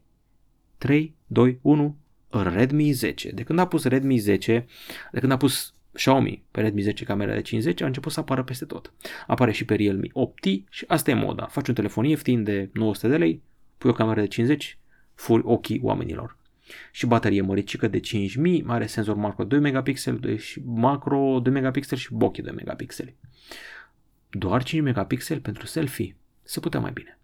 [0.78, 1.96] 3, 2, 1,
[2.30, 3.30] Redmi 10.
[3.30, 4.66] De când a pus Redmi 10,
[5.12, 8.42] de când a pus Xiaomi pe Redmi 10 camera de 50 a început să apară
[8.42, 8.92] peste tot.
[9.26, 11.46] Apare și pe Realme 8T și asta e moda.
[11.46, 13.42] Faci un telefon ieftin de 900 de lei,
[13.78, 14.78] pui o cameră de 50,
[15.14, 16.36] furi ochii oamenilor.
[16.92, 22.14] Și baterie măricică de 5000, are senzor macro 2 megapixel, și macro 2 megapixel și
[22.14, 23.16] bokeh 2 megapixeli.
[24.30, 26.16] Doar 5 megapixel pentru selfie.
[26.42, 27.18] Se putea mai bine.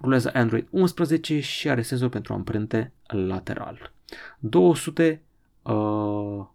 [0.00, 3.92] Rulează Android 11 și are senzor pentru amprente lateral.
[4.38, 5.22] 200
[5.62, 6.46] uh,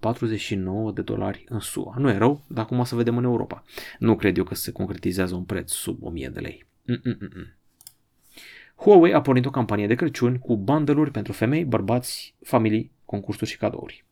[0.00, 1.94] 49 de dolari în SUA.
[1.98, 3.64] Nu e rău, dar acum o să vedem în Europa.
[3.98, 6.66] Nu cred eu că se concretizează un preț sub 1000 de lei.
[6.92, 7.58] Mm-mm-mm.
[8.76, 13.56] Huawei a pornit o campanie de Crăciun cu bundle pentru femei, bărbați, familii, concursuri și
[13.56, 14.04] cadouri.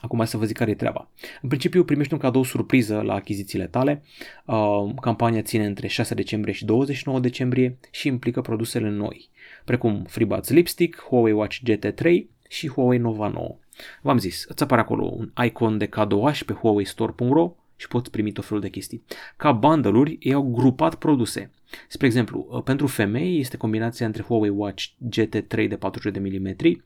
[0.00, 1.10] Acum să vă zic care e treaba.
[1.42, 4.02] În principiu primești un cadou surpriză la achizițiile tale.
[4.46, 9.30] Uh, campania ține între 6 decembrie și 29 decembrie și implică produsele noi,
[9.64, 13.58] precum FreeBuds Lipstick, Huawei Watch GT3 și Huawei Nova 9.
[14.02, 18.44] V-am zis, îți apare acolo un icon de cadouaș pe huaweistore.ro și poți primi tot
[18.44, 19.04] felul de chestii.
[19.36, 21.50] Ca bundle-uri, ei au grupat produse.
[21.88, 26.82] Spre exemplu, uh, pentru femei este combinația între Huawei Watch GT3 de 400 de mm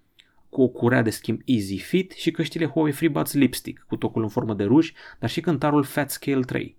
[0.48, 4.28] cu o curea de schimb Easy Fit și căștile Huawei FreeBuds Lipstick cu tocul în
[4.28, 6.76] formă de ruj, dar și cântarul Fat Scale 3.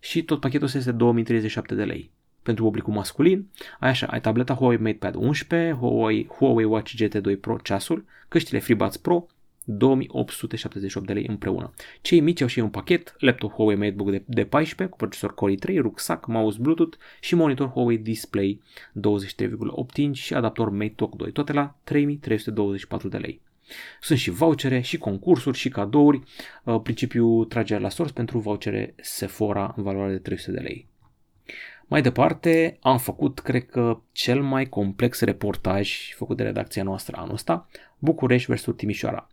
[0.00, 2.10] Și tot pachetul este 2037 de lei.
[2.42, 3.48] Pentru publicul masculin,
[3.80, 8.96] ai așa, ai tableta Huawei MatePad 11, Huawei, Huawei Watch GT2 Pro ceasul, căștile FreeBuds
[8.96, 9.26] Pro
[9.64, 11.72] 2878 de lei împreună.
[12.00, 15.54] Cei mici au și un pachet, laptop Huawei MateBook de, de 14 cu procesor Core
[15.54, 21.52] i3, rucsac, mouse Bluetooth și monitor Huawei Display 23,8 inch și adaptor MateTalk 2, toate
[21.52, 23.40] la 3324 de lei.
[24.00, 26.20] Sunt și vouchere, și concursuri, și cadouri,
[26.64, 30.86] uh, principiul tragerea la source pentru vouchere Sephora în valoare de 300 de lei.
[31.86, 37.34] Mai departe, am făcut, cred că, cel mai complex reportaj făcut de redacția noastră anul
[37.34, 39.26] ăsta, București versus Timișoara.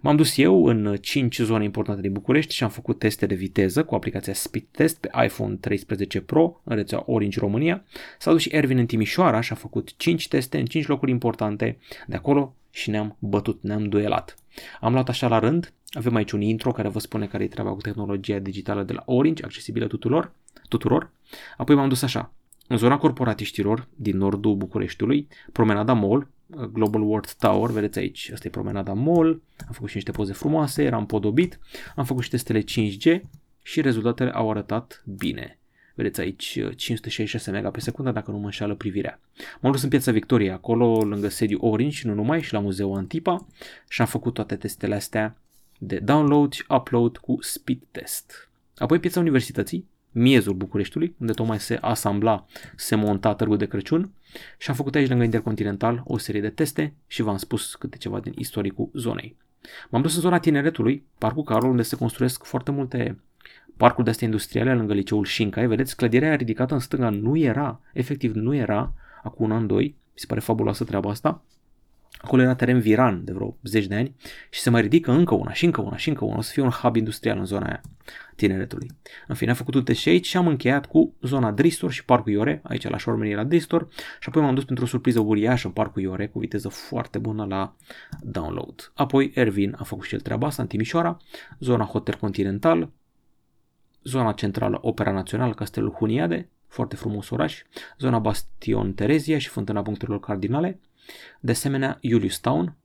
[0.00, 3.84] M-am dus eu în 5 zone importante din București și am făcut teste de viteză
[3.84, 7.84] cu aplicația Speed Test pe iPhone 13 Pro în rețea Orange România.
[8.18, 11.78] S-a dus și Ervin în Timișoara și a făcut 5 teste în 5 locuri importante
[12.06, 14.36] de acolo și ne-am bătut, ne-am duelat.
[14.80, 17.70] Am luat așa la rând, avem aici un intro care vă spune care e treaba
[17.70, 20.32] cu tehnologia digitală de la Orange, accesibilă tuturor,
[20.68, 21.10] tuturor.
[21.56, 22.32] Apoi m-am dus așa,
[22.68, 26.28] în zona corporatiștilor din nordul Bucureștiului, Promenada Mall,
[26.72, 30.82] Global World Tower, vedeți aici, asta e Promenada Mall, am făcut și niște poze frumoase,
[30.82, 31.58] eram podobit,
[31.96, 33.20] am făcut și testele 5G
[33.62, 35.58] și rezultatele au arătat bine.
[35.94, 39.20] Vedeți aici 566 mega pe secundă dacă nu mă înșală privirea.
[39.60, 42.96] M-am dus în Piața Victoriei, acolo lângă sediu Orange și nu numai și la muzeul
[42.96, 43.46] Antipa
[43.88, 45.36] și am făcut toate testele astea
[45.78, 48.50] de download și upload cu speed test.
[48.76, 52.46] Apoi Piața Universității, miezul Bucureștiului, unde tocmai se asambla,
[52.76, 54.10] se monta târgul de Crăciun
[54.58, 58.20] și am făcut aici lângă Intercontinental o serie de teste și v-am spus câte ceva
[58.20, 59.36] din istoricul zonei.
[59.90, 63.20] M-am dus în zona tineretului, Parcul Carol, unde se construiesc foarte multe
[63.76, 65.66] parcuri de astea industriale lângă liceul Șincai.
[65.66, 69.94] Vedeți, clădirea ridicată în stânga nu era, efectiv nu era, acum un an, doi, mi
[70.14, 71.42] se pare fabuloasă treaba asta.
[72.22, 74.14] Acolo era teren viran de vreo 10 de ani
[74.50, 76.36] și se mai ridică încă una și încă una și încă una.
[76.36, 77.80] O să fie un hub industrial în zona aia
[78.36, 78.90] tineretului.
[79.26, 82.04] În fine, am făcut un test și aici și am încheiat cu zona Dristor și
[82.04, 83.88] Parcul Iore, aici la Șormeni la Dristor
[84.20, 87.44] și apoi m-am dus pentru o surpriză uriașă în Parcul Iore cu viteză foarte bună
[87.44, 87.74] la
[88.20, 88.92] download.
[88.94, 91.16] Apoi Ervin a făcut și el treaba asta în Timișoara,
[91.58, 92.90] zona Hotel Continental,
[94.02, 97.62] zona centrală Opera Națională, Castelul Huniade, foarte frumos oraș,
[97.98, 100.80] zona Bastion Terezia și Fântâna Punctelor Cardinale,
[101.40, 102.76] de asemenea Julius Town,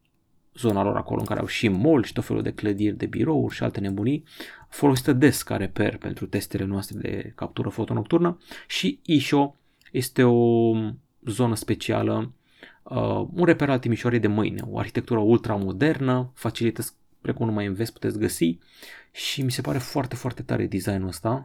[0.56, 3.56] zona lor acolo în care au și mall și tot felul de clădiri de birouri
[3.56, 4.24] și alte nebunii,
[4.70, 9.56] folosită des ca reper pentru testele noastre de captură fotonocturnă și Isho
[9.92, 10.72] este o
[11.26, 12.32] zonă specială,
[12.84, 17.94] uh, un reper al Timișoarei de mâine, o arhitectură ultramodernă, facilități precum numai în vest
[17.94, 18.58] puteți găsi
[19.12, 21.44] și mi se pare foarte, foarte tare designul ăsta.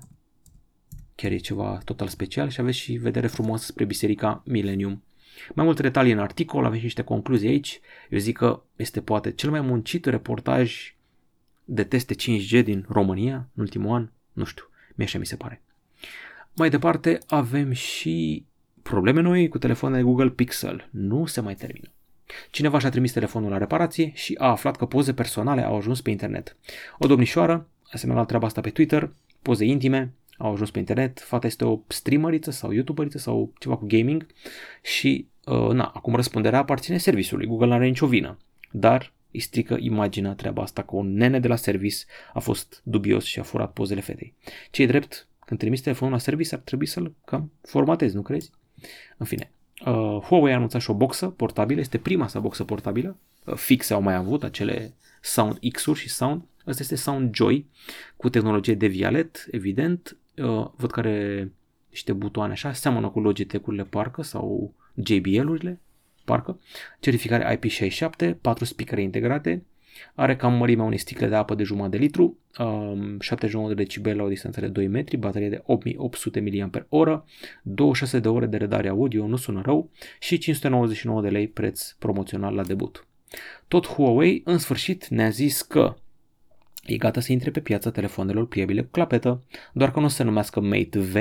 [1.14, 5.02] Chiar e ceva total special și aveți și vedere frumoasă spre Biserica Millennium.
[5.54, 7.80] Mai multe detalii în articol, avem și niște concluzii aici.
[8.10, 10.94] Eu zic că este poate cel mai muncit reportaj
[11.64, 14.08] de teste 5G din România în ultimul an.
[14.32, 14.64] Nu știu,
[14.94, 15.62] mi așa mi se pare.
[16.52, 18.44] Mai departe avem și
[18.82, 20.88] probleme noi cu telefoanele Google Pixel.
[20.90, 21.92] Nu se mai termină.
[22.50, 26.10] Cineva și-a trimis telefonul la reparație și a aflat că poze personale au ajuns pe
[26.10, 26.56] internet.
[26.98, 29.10] O domnișoară a semnalat treaba asta pe Twitter,
[29.42, 30.12] poze intime
[30.42, 34.26] au ajuns pe internet, fata este o streameriță sau youtuberiță sau ceva cu gaming
[34.82, 38.38] și uh, na, acum răspunderea aparține serviciului, Google nu are nicio vină,
[38.70, 41.96] dar îi strică imaginea treaba asta că un nene de la service
[42.32, 44.34] a fost dubios și a furat pozele fetei.
[44.70, 48.50] Ce drept, când trimiți telefonul la service ar trebui să-l cam formatezi, nu crezi?
[49.16, 49.50] În fine,
[49.86, 53.94] Uh, Huawei a anunțat și o boxă portabilă, este prima sa boxă portabilă, uh, fixe
[53.94, 56.42] au mai avut acele Sound X-uri și Sound.
[56.64, 57.66] Asta este Sound Joy
[58.16, 60.16] cu tehnologie de violet, evident.
[60.36, 61.52] Uh, văd că are
[61.90, 65.80] niște butoane așa, seamănă cu Logitech-urile parcă sau JBL-urile,
[66.24, 66.60] parcă.
[67.00, 69.64] Certificare IP67, 4 speakere integrate,
[70.14, 74.16] are cam mărimea unei sticle de apă de jumătate de litru, um, 79 de decibel
[74.16, 76.40] la o distanță de 2 metri, baterie de 8800
[76.90, 77.20] mAh,
[77.62, 82.54] 26 de ore de redare audio, nu sună rău, și 599 de lei preț promoțional
[82.54, 83.06] la debut.
[83.68, 85.96] Tot Huawei, în sfârșit, ne-a zis că
[86.82, 89.42] e gata să intre pe piața telefonelor pliabile cu clapetă,
[89.72, 91.14] doar că nu se numească Mate V,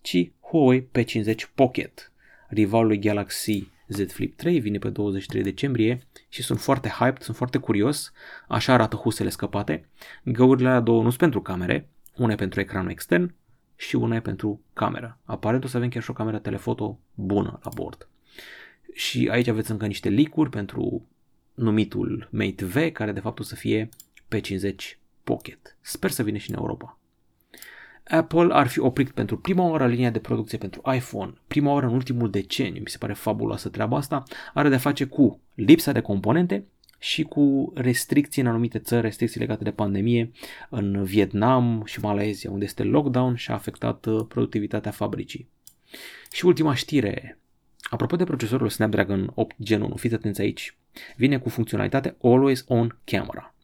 [0.00, 2.12] ci Huawei P50 Pocket,
[2.48, 7.36] rivalul lui Galaxy Z Flip 3 vine pe 23 decembrie și sunt foarte hyped, sunt
[7.36, 8.12] foarte curios,
[8.48, 9.88] așa arată husele scăpate.
[10.24, 13.34] Găurile alea două nu sunt pentru camere, una e pentru ecranul extern
[13.76, 15.18] și una e pentru cameră.
[15.24, 18.08] Aparent o să avem chiar și o cameră telefoto bună la bord.
[18.94, 21.06] Și aici aveți încă niște licuri pentru
[21.54, 23.88] numitul Mate V, care de fapt o să fie
[24.34, 24.74] P50
[25.24, 25.76] Pocket.
[25.80, 26.98] Sper să vină și în Europa.
[28.10, 31.94] Apple ar fi oprit pentru prima oară linia de producție pentru iPhone, prima oară în
[31.94, 34.22] ultimul deceniu, mi se pare fabuloasă treaba asta,
[34.54, 36.64] are de face cu lipsa de componente
[36.98, 40.30] și cu restricții în anumite țări, restricții legate de pandemie,
[40.70, 45.48] în Vietnam și Malaysia, unde este lockdown și a afectat uh, productivitatea fabricii.
[46.32, 47.38] Și ultima știre,
[47.90, 50.76] apropo de procesorul Snapdragon 8 Gen 1, fiți atenți aici,
[51.16, 53.54] vine cu funcționalitate Always On Camera.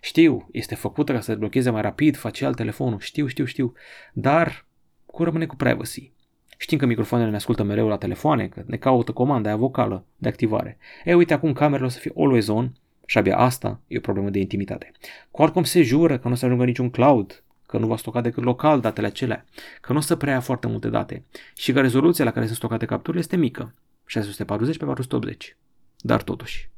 [0.00, 3.72] Știu, este făcută ca să blocheze mai rapid facial telefonul, știu, știu, știu,
[4.12, 4.66] dar
[5.06, 6.12] cu rămâne cu privacy.
[6.56, 10.28] Știm că microfoanele ne ascultă mereu la telefoane, că ne caută comanda aia vocală de
[10.28, 10.78] activare.
[11.04, 12.72] E, uite, acum camerele o să fie always on
[13.06, 14.92] și abia asta e o problemă de intimitate.
[15.30, 17.43] Qualcomm se jură că nu o să ajungă niciun cloud,
[17.74, 19.44] că nu va stoca decât local datele acelea,
[19.80, 21.24] că nu o să preia foarte multe date
[21.56, 23.74] și că rezoluția la care sunt stocate capturile este mică,
[24.06, 25.56] 640 pe 480.
[25.98, 26.70] Dar totuși,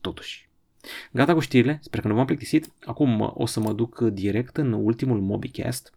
[0.00, 0.50] totuși,
[1.12, 2.72] Gata cu știrile, sper că nu v-am plictisit.
[2.84, 5.94] Acum o să mă duc direct în ultimul MobiCast,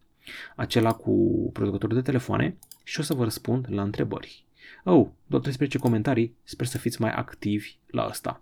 [0.56, 4.45] acela cu producătorul de telefoane și o să vă răspund la întrebări.
[4.84, 8.41] Oh, doar 13 comentarii, sper să fiți mai activi la asta.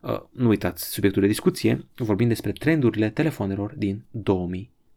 [0.00, 4.02] Uh, nu uitați, subiectul de discuție, vorbim despre trendurile telefonelor din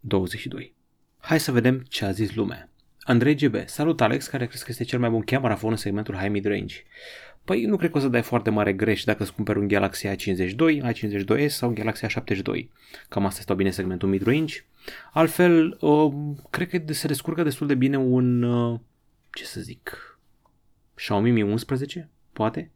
[0.00, 0.74] 2022.
[1.18, 2.70] Hai să vedem ce a zis lumea.
[3.00, 3.54] Andrei GB.
[3.66, 6.76] Salut Alex, care crezi că este cel mai bun camera phone în segmentul high mid-range?
[7.44, 10.08] Păi nu cred că o să dai foarte mare greș dacă îți cumperi un Galaxy
[10.08, 12.68] A52, A52s sau un Galaxy A72.
[13.08, 14.64] Cam asta stau bine segmentul mid-range.
[15.12, 16.12] Altfel, uh,
[16.50, 18.80] cred că se descurcă destul de bine un, uh,
[19.32, 20.18] ce să zic,
[20.94, 22.70] Xiaomi Mi 11, poate.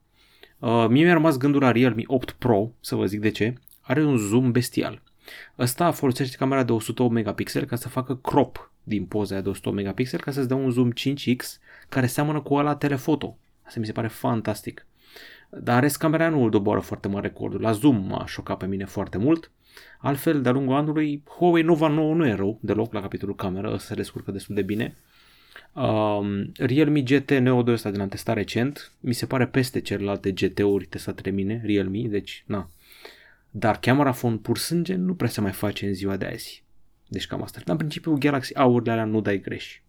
[0.58, 3.54] Uh, mie mi-a rămas gândul la Realme 8 Pro, să vă zic de ce.
[3.80, 5.02] Are un zoom bestial.
[5.58, 10.20] Ăsta folosește camera de 108 megapixel ca să facă crop din poza de 108 megapixel
[10.20, 13.36] ca să-ți dea un zoom 5x care seamănă cu ăla telefoto.
[13.62, 14.86] Asta mi se pare fantastic.
[15.50, 17.60] Dar rest camera nu îl doboară foarte mare recordul.
[17.60, 19.50] La zoom m-a șocat pe mine foarte mult.
[19.98, 23.94] Altfel, de-a lungul anului, Huawei Nova 9 nu e rău deloc la capitolul cameră, se
[23.94, 24.96] descurcă destul de bine.
[25.72, 30.30] Um, Realme GT Neo 2 ăsta de l-am testat recent, mi se pare peste celelalte
[30.30, 32.68] GT-uri testate de mine, Realme, deci na.
[33.54, 36.64] Dar camera phone pur sânge nu prea se mai face în ziua de azi.
[37.08, 37.60] Deci cam asta.
[37.64, 39.80] Dar în principiu Galaxy A-urile alea nu dai greș.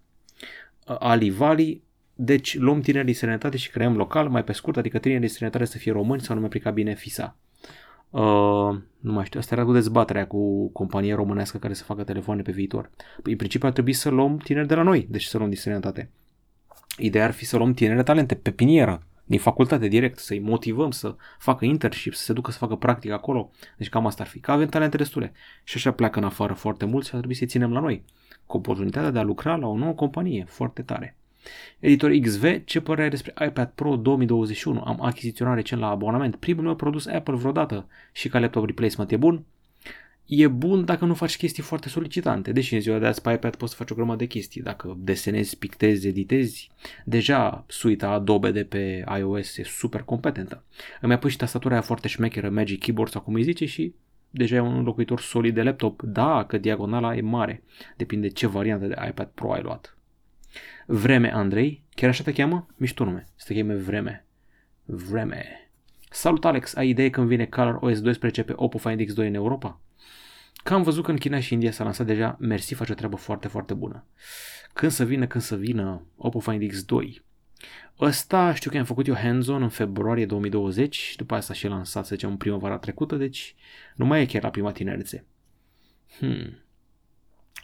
[0.87, 4.97] Uh, Ali Valley, deci luăm tineri din străinătate și creăm local, mai pe scurt, adică
[4.97, 7.37] tinerii din străinătate să fie români sau nu mi aplica bine FISA.
[8.09, 12.41] Uh, nu mai știu, asta era cu dezbaterea cu compania românească care să facă telefoane
[12.41, 12.89] pe viitor.
[13.21, 15.59] Păi, în principiu ar trebui să luăm tineri de la noi, deci să luăm din
[15.59, 16.09] străinătate.
[16.97, 20.91] Ideea ar fi să luăm tineri de talente pe pinieră, din facultate direct, să-i motivăm
[20.91, 23.51] să facă internship, să se ducă să facă practic acolo.
[23.77, 24.39] Deci cam asta ar fi.
[24.39, 25.31] Că avem talente destule.
[25.63, 28.03] Și așa pleacă în afară foarte mult și ar trebui să-i ținem la noi.
[28.45, 31.15] Cu oportunitatea de a lucra la o nouă companie foarte tare.
[31.79, 34.81] Editor XV, ce părere ai despre iPad Pro 2021?
[34.85, 36.35] Am achiziționat recent la abonament.
[36.35, 39.45] Primul meu produs Apple vreodată și ca laptop replacement e bun?
[40.25, 43.55] E bun dacă nu faci chestii foarte solicitante, deși în ziua de azi pe iPad
[43.55, 44.61] poți să faci o grămadă de chestii.
[44.61, 46.71] Dacă desenezi, pictezi, editezi,
[47.05, 50.63] deja suita Adobe de pe iOS e super competentă.
[51.01, 53.93] Îmi pus și tastatura aia foarte șmecheră, Magic Keyboard sau cum îi zice și
[54.29, 56.01] deja e un locuitor solid de laptop.
[56.01, 57.63] Da, că diagonala e mare.
[57.97, 59.97] Depinde ce variantă de iPad Pro ai luat.
[60.85, 62.67] Vreme Andrei, chiar așa te cheamă?
[62.75, 64.25] Mișto nume, să te cheme Vreme.
[64.85, 65.62] Vreme.
[66.15, 69.79] Salut Alex, ai idee când vine Color OS 12 pe Oppo Find X2 în Europa?
[70.63, 73.15] Că am văzut că în China și India s-a lansat deja, Mersi face o treabă
[73.15, 74.05] foarte, foarte bună.
[74.73, 77.21] Când să vină, când să vină Oppo Find X2.
[77.99, 82.15] Ăsta știu că am făcut eu hands-on în februarie 2020, după asta și lansat, să
[82.15, 83.55] zicem, în primăvara trecută, deci
[83.95, 85.25] nu mai e chiar la prima tinerețe.
[86.19, 86.57] Hmm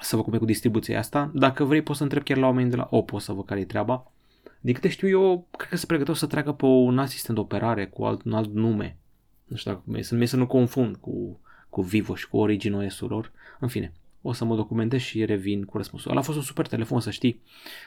[0.01, 1.31] să vă cum e cu distribuția asta.
[1.33, 3.65] Dacă vrei, poți să întreb chiar la oamenii de la Oppo să văd care e
[3.65, 4.12] treaba.
[4.59, 7.87] Din câte știu eu, cred că se pregăteau să treacă pe un asistent de operare
[7.87, 8.97] cu alt, un alt nume.
[9.45, 13.09] Nu știu dacă mi să, să nu confund cu, cu Vivo și cu Origin OS-ul
[13.09, 13.31] lor.
[13.59, 16.11] În fine, o să mă documentez și revin cu răspunsul.
[16.11, 17.41] Ăla a fost un super telefon, să știi.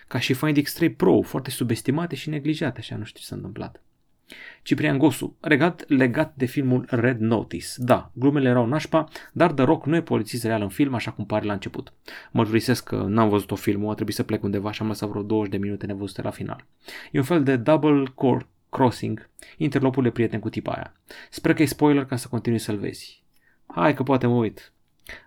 [0.08, 3.82] Ca și Find X3 Pro, foarte subestimate și neglijate, așa nu știu ce s-a întâmplat.
[4.62, 7.66] Ciprian Gosu, legat, legat de filmul Red Notice.
[7.76, 11.26] Da, glumele erau nașpa, dar The Rock nu e polițist real în film, așa cum
[11.26, 11.92] pare la început.
[12.30, 15.22] Mărturisesc că n-am văzut o filmul, a trebuit să plec undeva și am lăsat vreo
[15.22, 16.66] 20 de minute nevăzute la final.
[17.10, 20.92] E un fel de double core crossing, interlopul de prieten cu tipa aia.
[21.30, 23.24] Sper că e spoiler ca să continui să-l vezi.
[23.66, 24.72] Hai că poate mă uit.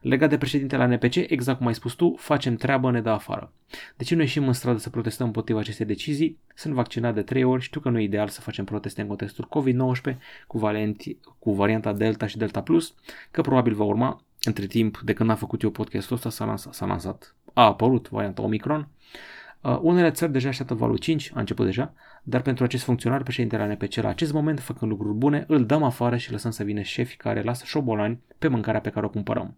[0.01, 3.51] Legat de președintele NPC, exact cum ai spus tu, facem treabă, ne dă afară.
[3.95, 6.37] De ce nu ieșim în stradă să protestăm împotriva acestei decizii?
[6.55, 9.47] Sunt vaccinat de 3 ori, știu că nu e ideal să facem proteste în contextul
[9.57, 12.93] COVID-19 cu, varianti, cu varianta Delta și Delta Plus,
[13.31, 14.21] că probabil va urma.
[14.41, 18.09] Între timp, de când am făcut eu podcastul ăsta, s-a lansat, s-a lansat a apărut
[18.09, 18.87] varianta Omicron.
[19.61, 23.73] Uh, unele țări deja așteaptă valul 5, a început deja, dar pentru acest funcționar, președintele
[23.73, 27.17] NPC la acest moment, făcând lucruri bune, îl dăm afară și lăsăm să vină șefi
[27.17, 29.55] care lasă șobolani pe mâncarea pe care o cumpărăm.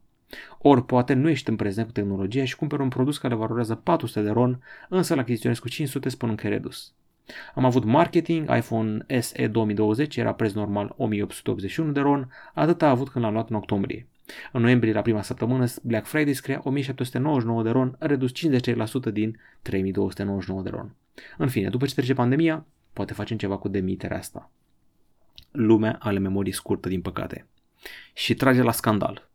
[0.57, 4.21] Ori poate nu ești în prezent cu tehnologia și cumperi un produs care valorează 400
[4.21, 6.93] de RON, însă la achiziționezi cu 500 spunând că e redus.
[7.55, 13.09] Am avut marketing, iPhone SE 2020 era preț normal 1881 de RON, atât a avut
[13.09, 14.07] când l-am luat în octombrie.
[14.51, 20.61] În noiembrie, la prima săptămână, Black Friday scria 1799 de RON, redus 50% din 3299
[20.61, 20.95] de RON.
[21.37, 24.51] În fine, după ce trece pandemia, poate facem ceva cu demiterea asta.
[25.51, 27.47] Lumea are memorii scurtă, din păcate.
[28.13, 29.27] Și trage la scandal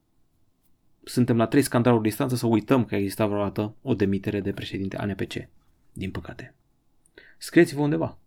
[1.05, 5.33] suntem la trei scandaluri distanță să uităm că exista vreodată o demitere de președinte ANPC.
[5.93, 6.55] Din păcate.
[7.39, 8.19] Scrieți-vă undeva.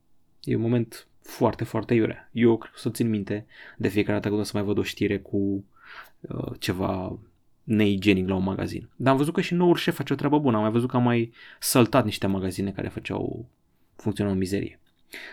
[0.43, 2.29] E un moment foarte, foarte iurea.
[2.31, 3.45] Eu cred să țin minte
[3.77, 5.65] de fiecare dată când o să mai văd o știre cu
[6.19, 7.19] uh, ceva
[7.63, 8.89] neigenic la un magazin.
[8.95, 10.55] Dar am văzut că și noul șef face o treabă bună.
[10.55, 13.45] Am mai văzut că am mai săltat niște magazine care făceau
[13.95, 14.79] funcționau în mizerie.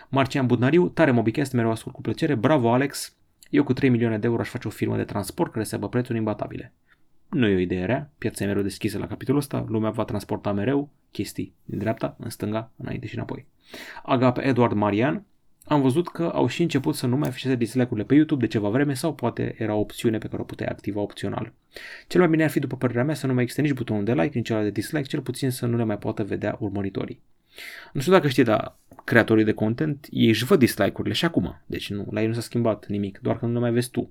[0.08, 2.34] Marcian Budnariu, tare Mobicast, mereu ascult cu plăcere.
[2.34, 3.16] Bravo, Alex!
[3.50, 5.88] Eu cu 3 milioane de euro aș face o firmă de transport care să aibă
[5.88, 6.72] prețuri imbatabile.
[7.32, 10.52] Nu e o idee rea, piața e mereu deschisă la capitolul ăsta, lumea va transporta
[10.52, 13.46] mereu chestii din dreapta, în stânga, înainte și înapoi.
[14.02, 15.24] Agape Edward Marian,
[15.64, 18.68] am văzut că au și început să nu mai afișeze dislike-urile pe YouTube de ceva
[18.68, 21.52] vreme sau poate era o opțiune pe care o puteai activa opțional.
[22.06, 24.12] Cel mai bine ar fi, după părerea mea, să nu mai existe nici butonul de
[24.12, 27.20] like, nici cel de dislike, cel puțin să nu le mai poată vedea urmăritorii.
[27.92, 31.60] Nu știu dacă știi, dar creatorii de content, ei își văd dislike-urile și acum.
[31.66, 34.10] Deci nu, la ei nu s-a schimbat nimic, doar că nu le mai vezi tu.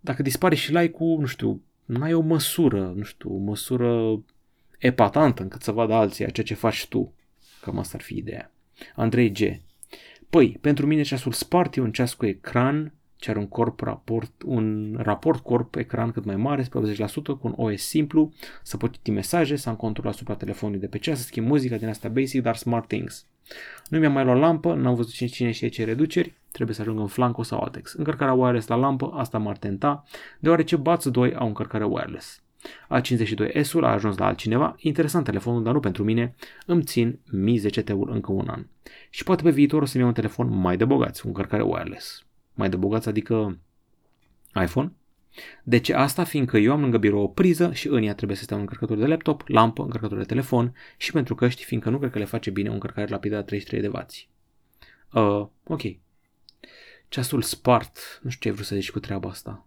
[0.00, 4.20] Dacă dispare și like-ul, nu știu, nu ai o măsură, nu știu, o măsură
[4.78, 7.14] epatantă încât să vadă alții ceea ce faci tu.
[7.60, 8.52] Cam asta ar fi ideea.
[8.94, 9.38] Andrei G.
[10.30, 14.32] Păi, pentru mine ceasul spart e un ceas cu ecran ce are un corp raport,
[14.44, 19.10] un raport corp-ecran cât mai mare, spre 80%, cu un OS simplu, să pot citi
[19.10, 22.42] mesaje, să am control asupra telefonului de pe ceas, să schimb muzica din astea basic,
[22.42, 23.26] dar smart things.
[23.88, 26.98] Nu mi-am mai luat lampă, n-am văzut cine, cine și ce reduceri, trebuie să ajung
[26.98, 27.92] în Flanco sau Altex.
[27.92, 30.04] Încărcarea wireless la lampă, asta m-ar tenta,
[30.38, 32.42] deoarece Buds 2 au încărcare wireless.
[32.88, 36.34] A52S-ul a ajuns la altcineva, interesant telefonul, dar nu pentru mine,
[36.66, 38.66] îmi țin Mi 10T-ul încă un an.
[39.10, 42.24] Și poate pe viitor o să-mi iau un telefon mai de bogați, cu încărcare wireless.
[42.54, 43.58] Mai de bogați, adică
[44.62, 44.92] iPhone.
[45.62, 46.24] De ce asta?
[46.24, 48.96] Fiindcă eu am lângă birou o priză și în ea trebuie să stea un încărcător
[48.96, 52.50] de laptop, lampă, încărcător de telefon și pentru căști, fiindcă nu cred că le face
[52.50, 54.06] bine o încărcare rapidă la 33 de W.
[55.12, 55.82] Uh, ok.
[57.12, 59.66] Ceasul Spart, nu știu ce ai vrut să zici cu treaba asta.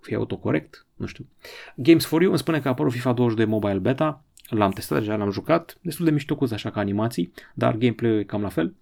[0.00, 0.86] Fie autocorect?
[0.94, 1.26] Nu știu.
[1.76, 5.16] Games for You îmi spune că a apărut FIFA 22 Mobile Beta, l-am testat deja,
[5.16, 8.74] l-am jucat, destul de mișto cu așa ca animații, dar gameplay-ul e cam la fel.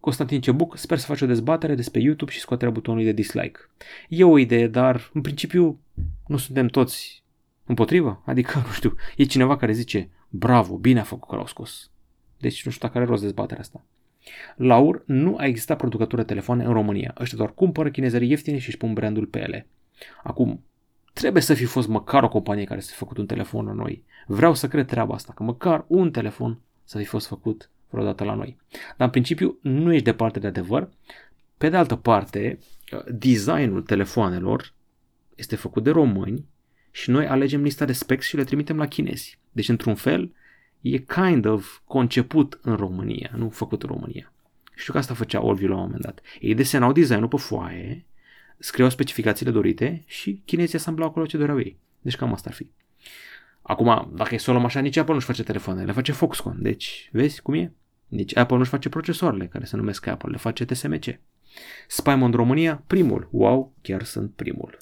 [0.00, 3.60] Constantin Cebuc, sper să faci o dezbatere despre YouTube și scoaterea butonului de dislike.
[4.08, 5.80] E o idee, dar în principiu
[6.26, 7.22] nu suntem toți
[7.64, 8.22] împotrivă.
[8.24, 11.90] Adică, nu știu, e cineva care zice, bravo, bine a făcut că l-au scos.
[12.38, 13.84] Deci nu știu dacă are rost dezbaterea asta.
[14.56, 17.14] Laur, nu a existat producătură de telefoane în România.
[17.20, 19.66] Ăștia doar cumpără chinezării ieftine și își pun brandul pe ele.
[20.22, 20.64] Acum,
[21.12, 24.04] trebuie să fi fost măcar o companie care să fi făcut un telefon la noi.
[24.26, 28.34] Vreau să cred treaba asta, că măcar un telefon să fi fost făcut vreodată la
[28.34, 28.56] noi.
[28.70, 30.90] Dar în principiu nu ești departe de adevăr.
[31.58, 32.58] Pe de altă parte,
[33.08, 34.74] designul telefoanelor
[35.34, 36.46] este făcut de români
[36.90, 39.38] și noi alegem lista de specs și le trimitem la chinezi.
[39.52, 40.32] Deci, într-un fel,
[40.90, 44.32] e kind of conceput în România, nu făcut în România.
[44.74, 46.20] Știu că asta făcea Orville la un moment dat.
[46.40, 48.04] Ei desenau designul pe foaie,
[48.58, 51.78] scriau specificațiile dorite și chinezii asamblau acolo ce doreau ei.
[52.00, 52.70] Deci cam asta ar fi.
[53.62, 56.62] Acum, dacă e să o luăm așa, nici Apple nu-și face telefoane, le face Foxconn.
[56.62, 57.72] Deci, vezi cum e?
[58.08, 61.04] Nici Apple nu-și face procesoarele, care se numesc Apple, le face TSMC.
[61.88, 63.28] Spymond România, primul.
[63.30, 64.76] Wow, chiar sunt primul.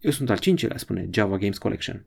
[0.00, 2.04] Eu sunt al cincilea, spune Java Games Collection.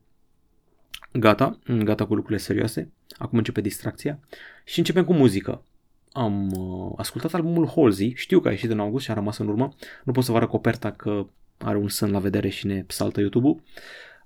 [1.14, 2.92] Gata, gata cu lucrurile serioase.
[3.18, 4.20] Acum începe distracția
[4.66, 5.64] și începem cu muzică.
[6.12, 9.48] Am uh, ascultat albumul Halsey, știu că a ieșit în august și a rămas în
[9.48, 9.76] urmă.
[10.04, 11.28] Nu pot să vă arăt coperta că
[11.58, 13.62] are un sân la vedere și ne saltă YouTube-ul.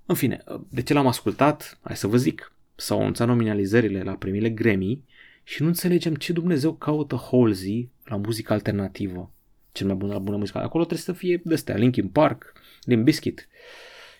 [0.05, 1.79] În fine, de ce l-am ascultat?
[1.81, 2.53] Hai să vă zic.
[2.75, 5.03] S-au anunțat nominalizările la premiile Grammy
[5.43, 9.31] și nu înțelegem ce Dumnezeu caută Halsey la muzică alternativă.
[9.71, 10.57] Cel mai bun la bună muzică.
[10.57, 12.53] Acolo trebuie să fie de astea, Linkin Park,
[12.83, 13.47] Limp Bizkit.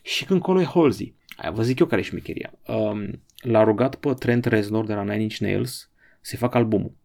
[0.02, 1.16] Și când colo e Halsey.
[1.36, 2.54] Aia vă zic eu care e șmecheria.
[2.68, 5.90] Um, l-a rugat pe Trent Reznor de la Nine Inch Nails
[6.22, 6.96] să-i facă albumul.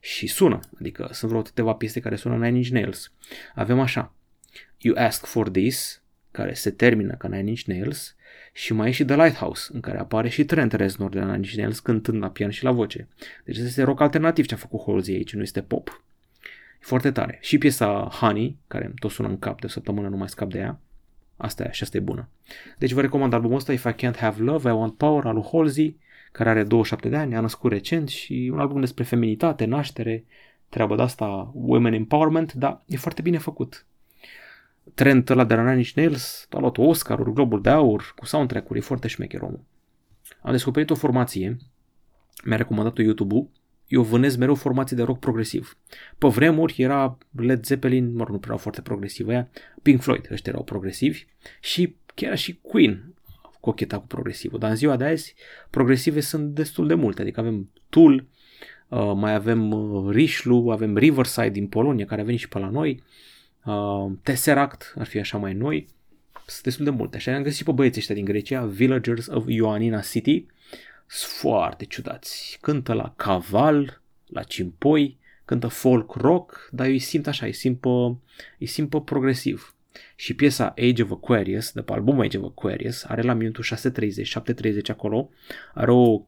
[0.00, 3.12] Și sună, adică sunt vreo câteva piese care sună Nine Inch Nails.
[3.54, 4.14] Avem așa,
[4.78, 8.16] You Ask For This, care se termină ca Nine Inch Nails,
[8.52, 11.36] și mai e și The Lighthouse, în care apare și Trent Reznor de la Nine
[11.36, 13.08] Inch Nails cântând la pian și la voce.
[13.44, 16.04] Deci este rock alternativ ce a făcut Halsey aici, nu este pop.
[16.80, 17.38] E foarte tare.
[17.40, 20.58] Și piesa Honey, care tot sună în cap de o săptămână, nu mai scap de
[20.58, 20.80] ea.
[21.42, 22.28] Asta e și asta e bună.
[22.78, 25.48] Deci vă recomand albumul ăsta, If I Can't Have Love, I Want Power, al lui
[25.52, 25.98] Halsey,
[26.32, 30.24] care are 27 de ani, a născut recent și un album despre feminitate, naștere,
[30.68, 33.86] treaba de asta, women empowerment, dar e foarte bine făcut.
[34.94, 38.78] Trent ăla de la Nine Inch Nails a luat Oscar-uri, Globul de Aur, cu soundtrack-uri,
[38.78, 39.64] e foarte șmecher omul.
[40.42, 41.56] Am descoperit o formație,
[42.44, 43.48] mi-a recomandat-o YouTube-ul,
[43.92, 45.78] eu vânez mereu formații de rock progresiv.
[46.18, 49.48] Pe vremuri era Led Zeppelin, mă rog, nu prea foarte progresiv aia,
[49.82, 51.24] Pink Floyd, ăștia erau progresivi
[51.60, 53.14] și chiar și Queen
[53.60, 54.58] cocheta cu progresivul.
[54.58, 55.34] Dar în ziua de azi,
[55.70, 57.22] progresive sunt destul de multe.
[57.22, 58.26] Adică avem Tool,
[58.88, 62.68] uh, mai avem uh, Rishlu, avem Riverside din Polonia, care a venit și pe la
[62.68, 63.02] noi,
[63.64, 65.88] uh, Tesseract ar fi așa mai noi,
[66.46, 67.18] sunt destul de multe.
[67.18, 70.46] Și am găsit pe băieții ăștia din Grecia, Villagers of Ioannina City,
[71.12, 72.58] sunt foarte ciudați.
[72.60, 77.80] Cântă la caval, la cimpoi, cântă folk rock, dar eu îi simt așa, îi simt
[77.80, 77.88] pe,
[78.58, 79.74] îi simt pe progresiv.
[80.16, 83.72] Și piesa Age of Aquarius, de pe albumul Age of Aquarius, are la minutul 6.30,
[84.72, 85.30] 7.30 acolo,
[85.74, 86.24] are o uh,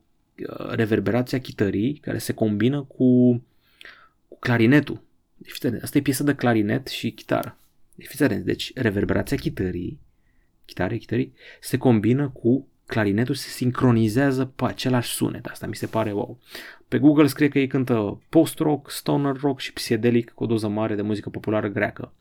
[0.71, 3.31] reverberație a chitării care se combină cu,
[4.29, 5.03] cu clarinetul.
[5.37, 7.59] Deci, asta e piesă de clarinet și chitară.
[7.95, 9.99] Deci, fiți deci reverberația chitării,
[10.65, 15.47] chitare, chitării, se combină cu clarinetul, se sincronizează pe același sunet.
[15.47, 16.39] Asta mi se pare wow.
[16.89, 20.95] Pe Google scrie că ei cântă post-rock, stoner rock și psiedelic cu o doză mare
[20.95, 22.13] de muzică populară greacă.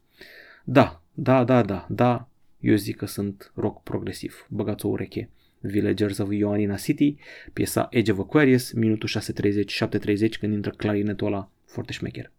[0.64, 2.28] Da, da, da, da, da,
[2.60, 4.46] eu zic că sunt rock progresiv.
[4.50, 5.30] Băgați o ureche.
[5.60, 7.16] Villagers of Ioannina City,
[7.54, 12.32] piesa Age of Aquarius, minutul 6.30-7.30 când intră clarinetul ăla foarte șmecher.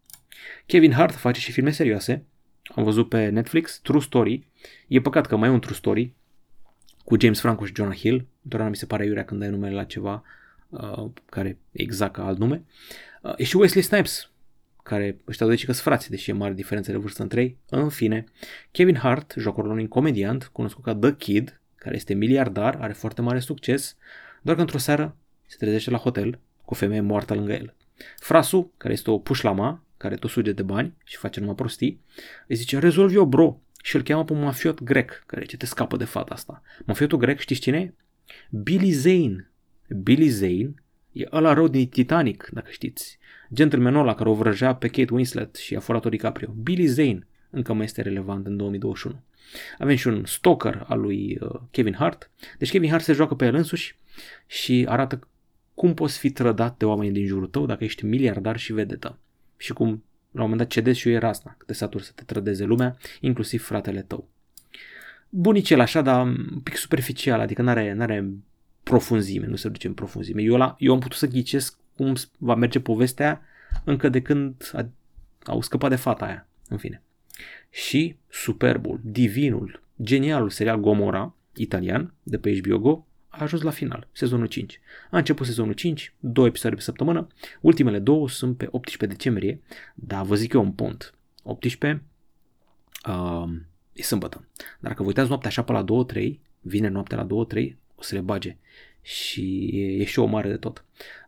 [0.67, 2.25] Kevin Hart face și filme serioase.
[2.75, 4.47] Am văzut pe Netflix True Story.
[4.89, 6.13] E păcat că mai e un True Story
[7.05, 8.27] cu James Franco și Jonah Hill.
[8.43, 10.23] Doar mi se pare iurea când dai numele la ceva
[10.69, 12.65] uh, care exact ca alt nume.
[13.23, 14.31] Uh, e și Wesley Snipes,
[14.83, 17.59] care ăștia doi că sunt frați, deși e mare diferență de vârstă între ei.
[17.69, 18.25] În fine,
[18.71, 23.21] Kevin Hart joacă rolul unui comediant cunoscut ca The Kid, care este miliardar, are foarte
[23.21, 23.97] mare succes,
[24.43, 27.75] doar că într-o seară se trezește la hotel cu o femeie moartă lângă el.
[28.19, 32.01] Frasu, care este o pușlama, care tot suge de bani și face numai prostii,
[32.47, 35.67] îi zice, rezolv eu, bro, și îl cheamă pe un mafiot grec, care ce te
[35.67, 36.63] scapă de fata asta.
[36.85, 37.95] Mafiotul grec, știți cine e?
[38.51, 39.51] Billy Zane.
[40.03, 40.75] Billy Zane
[41.13, 43.19] e ăla rău din Titanic, dacă știți.
[43.53, 46.55] Gentlemanul ăla care o vrăjea pe Kate Winslet și a furat-o DiCaprio.
[46.63, 49.23] Billy Zane încă mai este relevant în 2021.
[49.79, 52.31] Avem și un stalker al lui uh, Kevin Hart.
[52.59, 53.99] Deci Kevin Hart se joacă pe el însuși
[54.47, 55.29] și arată
[55.75, 59.19] cum poți fi trădat de oamenii din jurul tău dacă ești miliardar și vedetă.
[59.57, 60.05] Și cum
[60.35, 62.65] la un moment dat cedezi și eu e rasna, că te saturi să te trădeze
[62.65, 64.29] lumea, inclusiv fratele tău.
[65.29, 68.31] Bunicel așa, dar un pic superficial, adică n-are, n-are
[68.83, 70.43] profunzime, nu se duce în profunzime.
[70.43, 73.43] Eu, la, eu am putut să ghicesc cum va merge povestea
[73.85, 74.89] încă de când a,
[75.45, 77.03] au scăpat de fata aia, în fine.
[77.71, 83.05] Și superbul, divinul, genialul serial Gomora, italian, de pe HBO Go,
[83.39, 84.81] a ajuns la final, sezonul 5.
[85.11, 87.27] A început sezonul 5, două episoade pe săptămână,
[87.61, 89.61] ultimele două sunt pe 18 decembrie,
[89.95, 91.15] dar vă zic eu un pont.
[91.43, 92.03] 18
[93.09, 93.53] uh,
[93.93, 94.49] e sâmbătă.
[94.57, 98.15] Dar dacă vă uitați noaptea așa pe la 2-3, vine noaptea la 2-3, o să
[98.15, 98.57] le bage.
[99.03, 100.85] Și e, e și o mare de tot.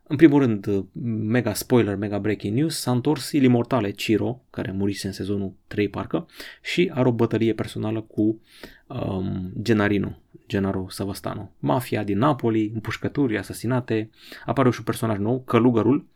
[0.09, 0.85] În primul rând,
[1.23, 5.89] mega spoiler, mega breaking news, s-a întors Il Immortale Ciro, care murise în sezonul 3
[5.89, 6.27] parcă,
[6.63, 8.41] și are o bătălie personală cu
[8.87, 11.51] um, Genarino, Genaro Savastano.
[11.59, 14.11] Mafia din Napoli, împușcături, asasinate,
[14.45, 16.07] apare și un personaj nou, Călugărul,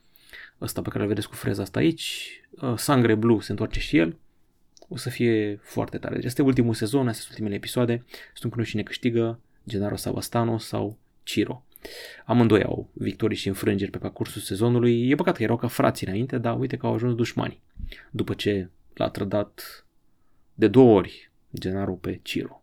[0.60, 3.96] ăsta pe care îl vedeți cu freza asta aici, uh, Sangre Blue se întoarce și
[3.96, 4.16] el,
[4.88, 6.14] o să fie foarte tare.
[6.14, 10.98] Deci este ultimul sezon, astea sunt ultimele episoade, sunt cu cine câștigă, Genaro Savastano sau
[11.22, 11.64] Ciro.
[12.24, 15.10] Amândoi au victorii și înfrângeri pe parcursul sezonului.
[15.10, 17.62] E păcat că erau ca frații înainte, dar uite că au ajuns dușmani.
[18.10, 19.84] După ce l-a trădat
[20.54, 22.62] de două ori Genaro pe Ciro,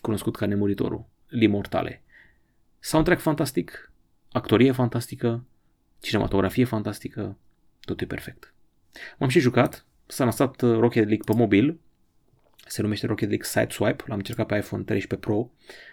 [0.00, 2.02] cunoscut ca nemuritorul, Limortale.
[2.78, 3.92] Soundtrack fantastic,
[4.32, 5.44] actorie fantastică,
[6.00, 7.36] cinematografie fantastică,
[7.80, 8.54] totul e perfect.
[9.18, 11.78] M-am și jucat, s-a lansat Rocket League pe mobil,
[12.68, 15.50] se numește Rocket League Sideswipe, l-am încercat pe iPhone 13 Pro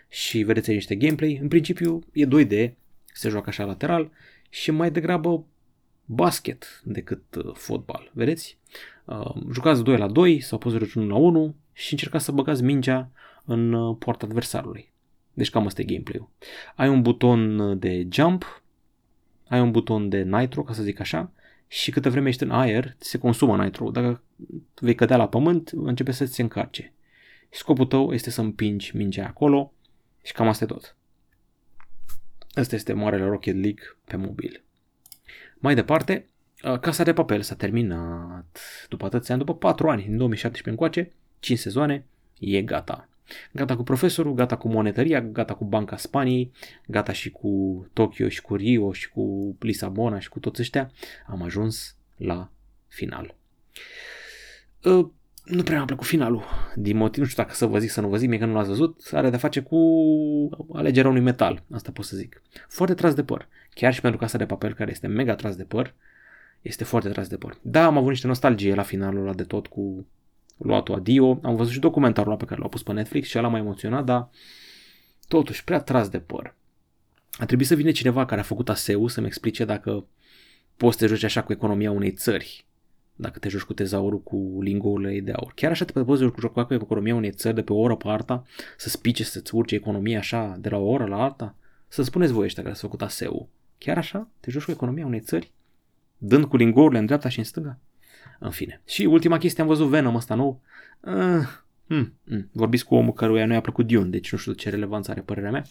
[0.10, 1.40] și vedeți aici niște gameplay.
[1.42, 2.72] În principiu e 2D,
[3.14, 4.12] se joacă așa lateral
[4.50, 5.46] și mai degrabă
[6.06, 8.58] basket decât uh, fotbal, vedeți?
[9.06, 13.10] Uh, jucați 2 la 2 sau poți 1 la 1 și încercați să băgați mingea
[13.46, 14.92] în uh, poarta adversarului.
[15.34, 16.30] Deci cam asta e gameplay-ul.
[16.76, 18.64] Ai un buton uh, de jump,
[19.48, 21.32] ai un buton de nitro, ca să zic așa,
[21.68, 23.90] și câtă vreme ești în aer, se consumă nitro.
[23.90, 24.24] Dacă
[24.74, 26.94] vei cădea la pământ, începe să ți se încarce.
[27.50, 29.74] Și scopul tău este să împingi mingea acolo
[30.24, 30.96] și cam asta e tot.
[32.54, 34.64] Asta este Marele Rocket League pe mobil.
[35.58, 36.28] Mai departe,
[36.82, 38.60] Casa de Papel s-a terminat
[38.90, 42.06] după atâția ani, după 4 ani, în 2017 încoace, 5 sezoane,
[42.40, 43.10] e gata.
[43.52, 46.52] Gata cu profesorul, gata cu monetăria, gata cu Banca Spaniei,
[46.88, 50.92] gata și cu Tokyo și cu Rio și cu Lisabona și cu toți ăștia.
[51.28, 52.50] Am ajuns la
[52.88, 53.36] final.
[54.86, 55.08] Uh,
[55.46, 56.44] nu prea mi-a plăcut finalul,
[56.76, 58.54] din motiv, nu știu dacă să vă zic, să nu vă zic, mie că nu
[58.54, 59.78] l-ați văzut, are de face cu
[60.74, 62.42] alegerea unui metal, asta pot să zic.
[62.68, 65.64] Foarte tras de păr, chiar și pentru casa de papel care este mega tras de
[65.64, 65.94] păr,
[66.62, 67.58] este foarte tras de păr.
[67.62, 70.08] Da, am avut niște nostalgie la finalul ăla de tot cu
[70.58, 73.48] luat-o adio, am văzut și documentarul ăla pe care l-au pus pe Netflix și ăla
[73.48, 74.30] m-a emoționat, dar
[75.28, 76.56] totuși prea tras de păr.
[77.32, 80.06] A trebuit să vină cineva care a făcut ASEU să-mi explice dacă
[80.78, 82.66] poți să te joci așa cu economia unei țări,
[83.16, 85.52] dacă te joci cu tezaurul cu lingourile de aur.
[85.56, 88.46] Chiar așa te poți juca cu economia unei țări de pe o oră pe alta,
[88.78, 91.56] să spice, să-ți urce economia așa de la o oră la alta?
[91.88, 93.50] Să spuneți voi ăștia care s-au făcut ASEU.
[93.78, 94.30] Chiar așa?
[94.40, 95.52] Te joci cu economia unei țări?
[96.18, 97.80] Dând cu lingourile în dreapta și în stânga?
[98.40, 98.82] În fine.
[98.86, 100.62] Și ultima chestie, am văzut Venom ăsta nou.
[101.00, 101.48] Uh,
[101.86, 102.50] mm, mm.
[102.52, 105.52] Vorbiți cu omul căruia nu i-a plăcut Dune, deci nu știu ce relevanță are părerea
[105.52, 105.64] mea.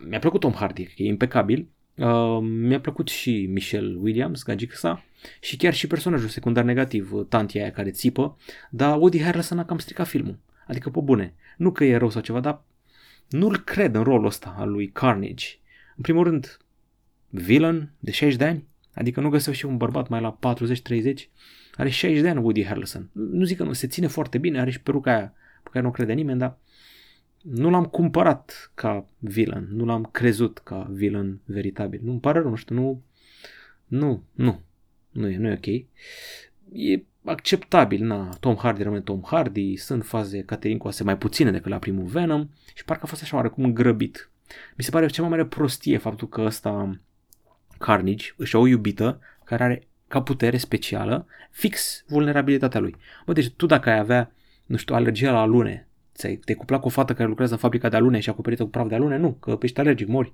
[0.00, 1.68] Mi-a plăcut Tom Hardy, că e impecabil.
[1.98, 5.04] Uh, mi-a plăcut și Michelle Williams, gagică sa,
[5.40, 8.36] și chiar și personajul secundar negativ, tantia aia care țipă,
[8.70, 10.38] dar Woody Harrelson a cam stricat filmul.
[10.66, 12.62] Adică, pe bune, nu că e rău sau ceva, dar
[13.28, 15.46] nu-l cred în rolul ăsta al lui Carnage.
[15.96, 16.58] În primul rând,
[17.28, 18.68] villain de 60 de ani,
[18.98, 21.14] Adică nu găsesc și un bărbat mai la 40-30,
[21.74, 23.10] are 60 de ani Woody Harrelson.
[23.12, 25.32] Nu zic că nu, se ține foarte bine, are și peruca aia
[25.62, 26.58] pe care nu crede nimeni, dar
[27.42, 32.00] nu l-am cumpărat ca villain, nu l-am crezut ca villain veritabil.
[32.02, 33.02] Nu-mi pare rău, nu știu, nu,
[33.86, 34.60] nu, nu,
[35.10, 35.66] nu e, nu e ok.
[36.72, 41.70] E acceptabil, na, Tom Hardy rămâne Tom Hardy, sunt faze Caterin Coase mai puține decât
[41.70, 44.30] la primul Venom și parcă a fost așa oarecum îngrăbit.
[44.76, 47.00] Mi se pare cea mai mare prostie faptul că ăsta
[47.78, 52.96] Carnage își o iubită care are ca putere specială fix vulnerabilitatea lui.
[53.24, 54.32] Bă, deci tu dacă ai avea,
[54.66, 55.87] nu știu, alergia la alune, ți-ai
[56.44, 58.88] te cupla cu o fată care lucrează în fabrica de alune și acoperită cu praf
[58.88, 60.32] de alune, nu, că ești alergic, mori.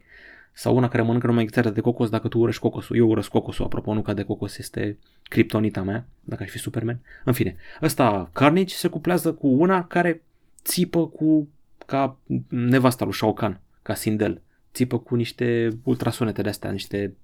[0.52, 2.96] Sau una care mănâncă numai țară de cocos dacă tu urăști cocosul.
[2.96, 7.00] Eu urăsc cocosul, apropo, nu ca de cocos este criptonita mea, dacă aș fi Superman.
[7.24, 10.22] În fine, ăsta Carnage se cuplează cu una care
[10.64, 11.48] țipă cu
[11.86, 12.16] ca
[12.48, 14.40] nevasta lui Shao Kahn, ca Sindel.
[14.72, 17.14] Țipă cu niște ultrasunete de astea, niște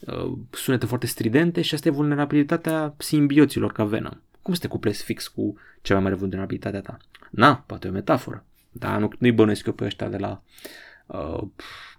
[0.00, 4.20] uh, sunete foarte stridente și asta e vulnerabilitatea simbioților ca Venom.
[4.44, 6.96] Cum să te cuplezi fix cu cea mai mare vulnerabilitatea ta?
[7.30, 8.44] Na, poate o metaforă.
[8.70, 10.42] Dar nu, nu-i bănuiesc eu pe ăștia de la
[11.06, 11.42] uh,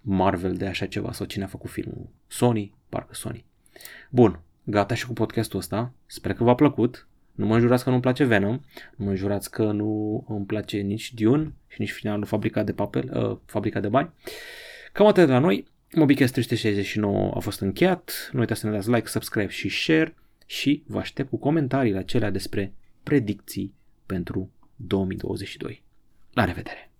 [0.02, 2.08] Marvel de așa ceva sau cine a făcut filmul.
[2.26, 2.74] Sony?
[2.88, 3.44] Parcă Sony.
[4.10, 5.92] Bun, gata și cu podcastul ăsta.
[6.06, 7.06] Sper că v-a plăcut.
[7.32, 8.60] Nu mă jurați că nu-mi place Venom,
[8.96, 13.30] nu mă jurați că nu îmi place nici Dune și nici finalul Fabrica de Papel,
[13.30, 14.12] uh, Fabrica de Bani.
[14.92, 15.66] Cam atât de la noi.
[15.94, 18.30] Mobicast 369 a fost încheiat.
[18.32, 20.14] Nu uitați să ne dați like, subscribe și share
[20.46, 23.74] și vă aștept cu comentariile acelea despre predicții
[24.06, 25.82] pentru 2022.
[26.32, 26.90] La revedere!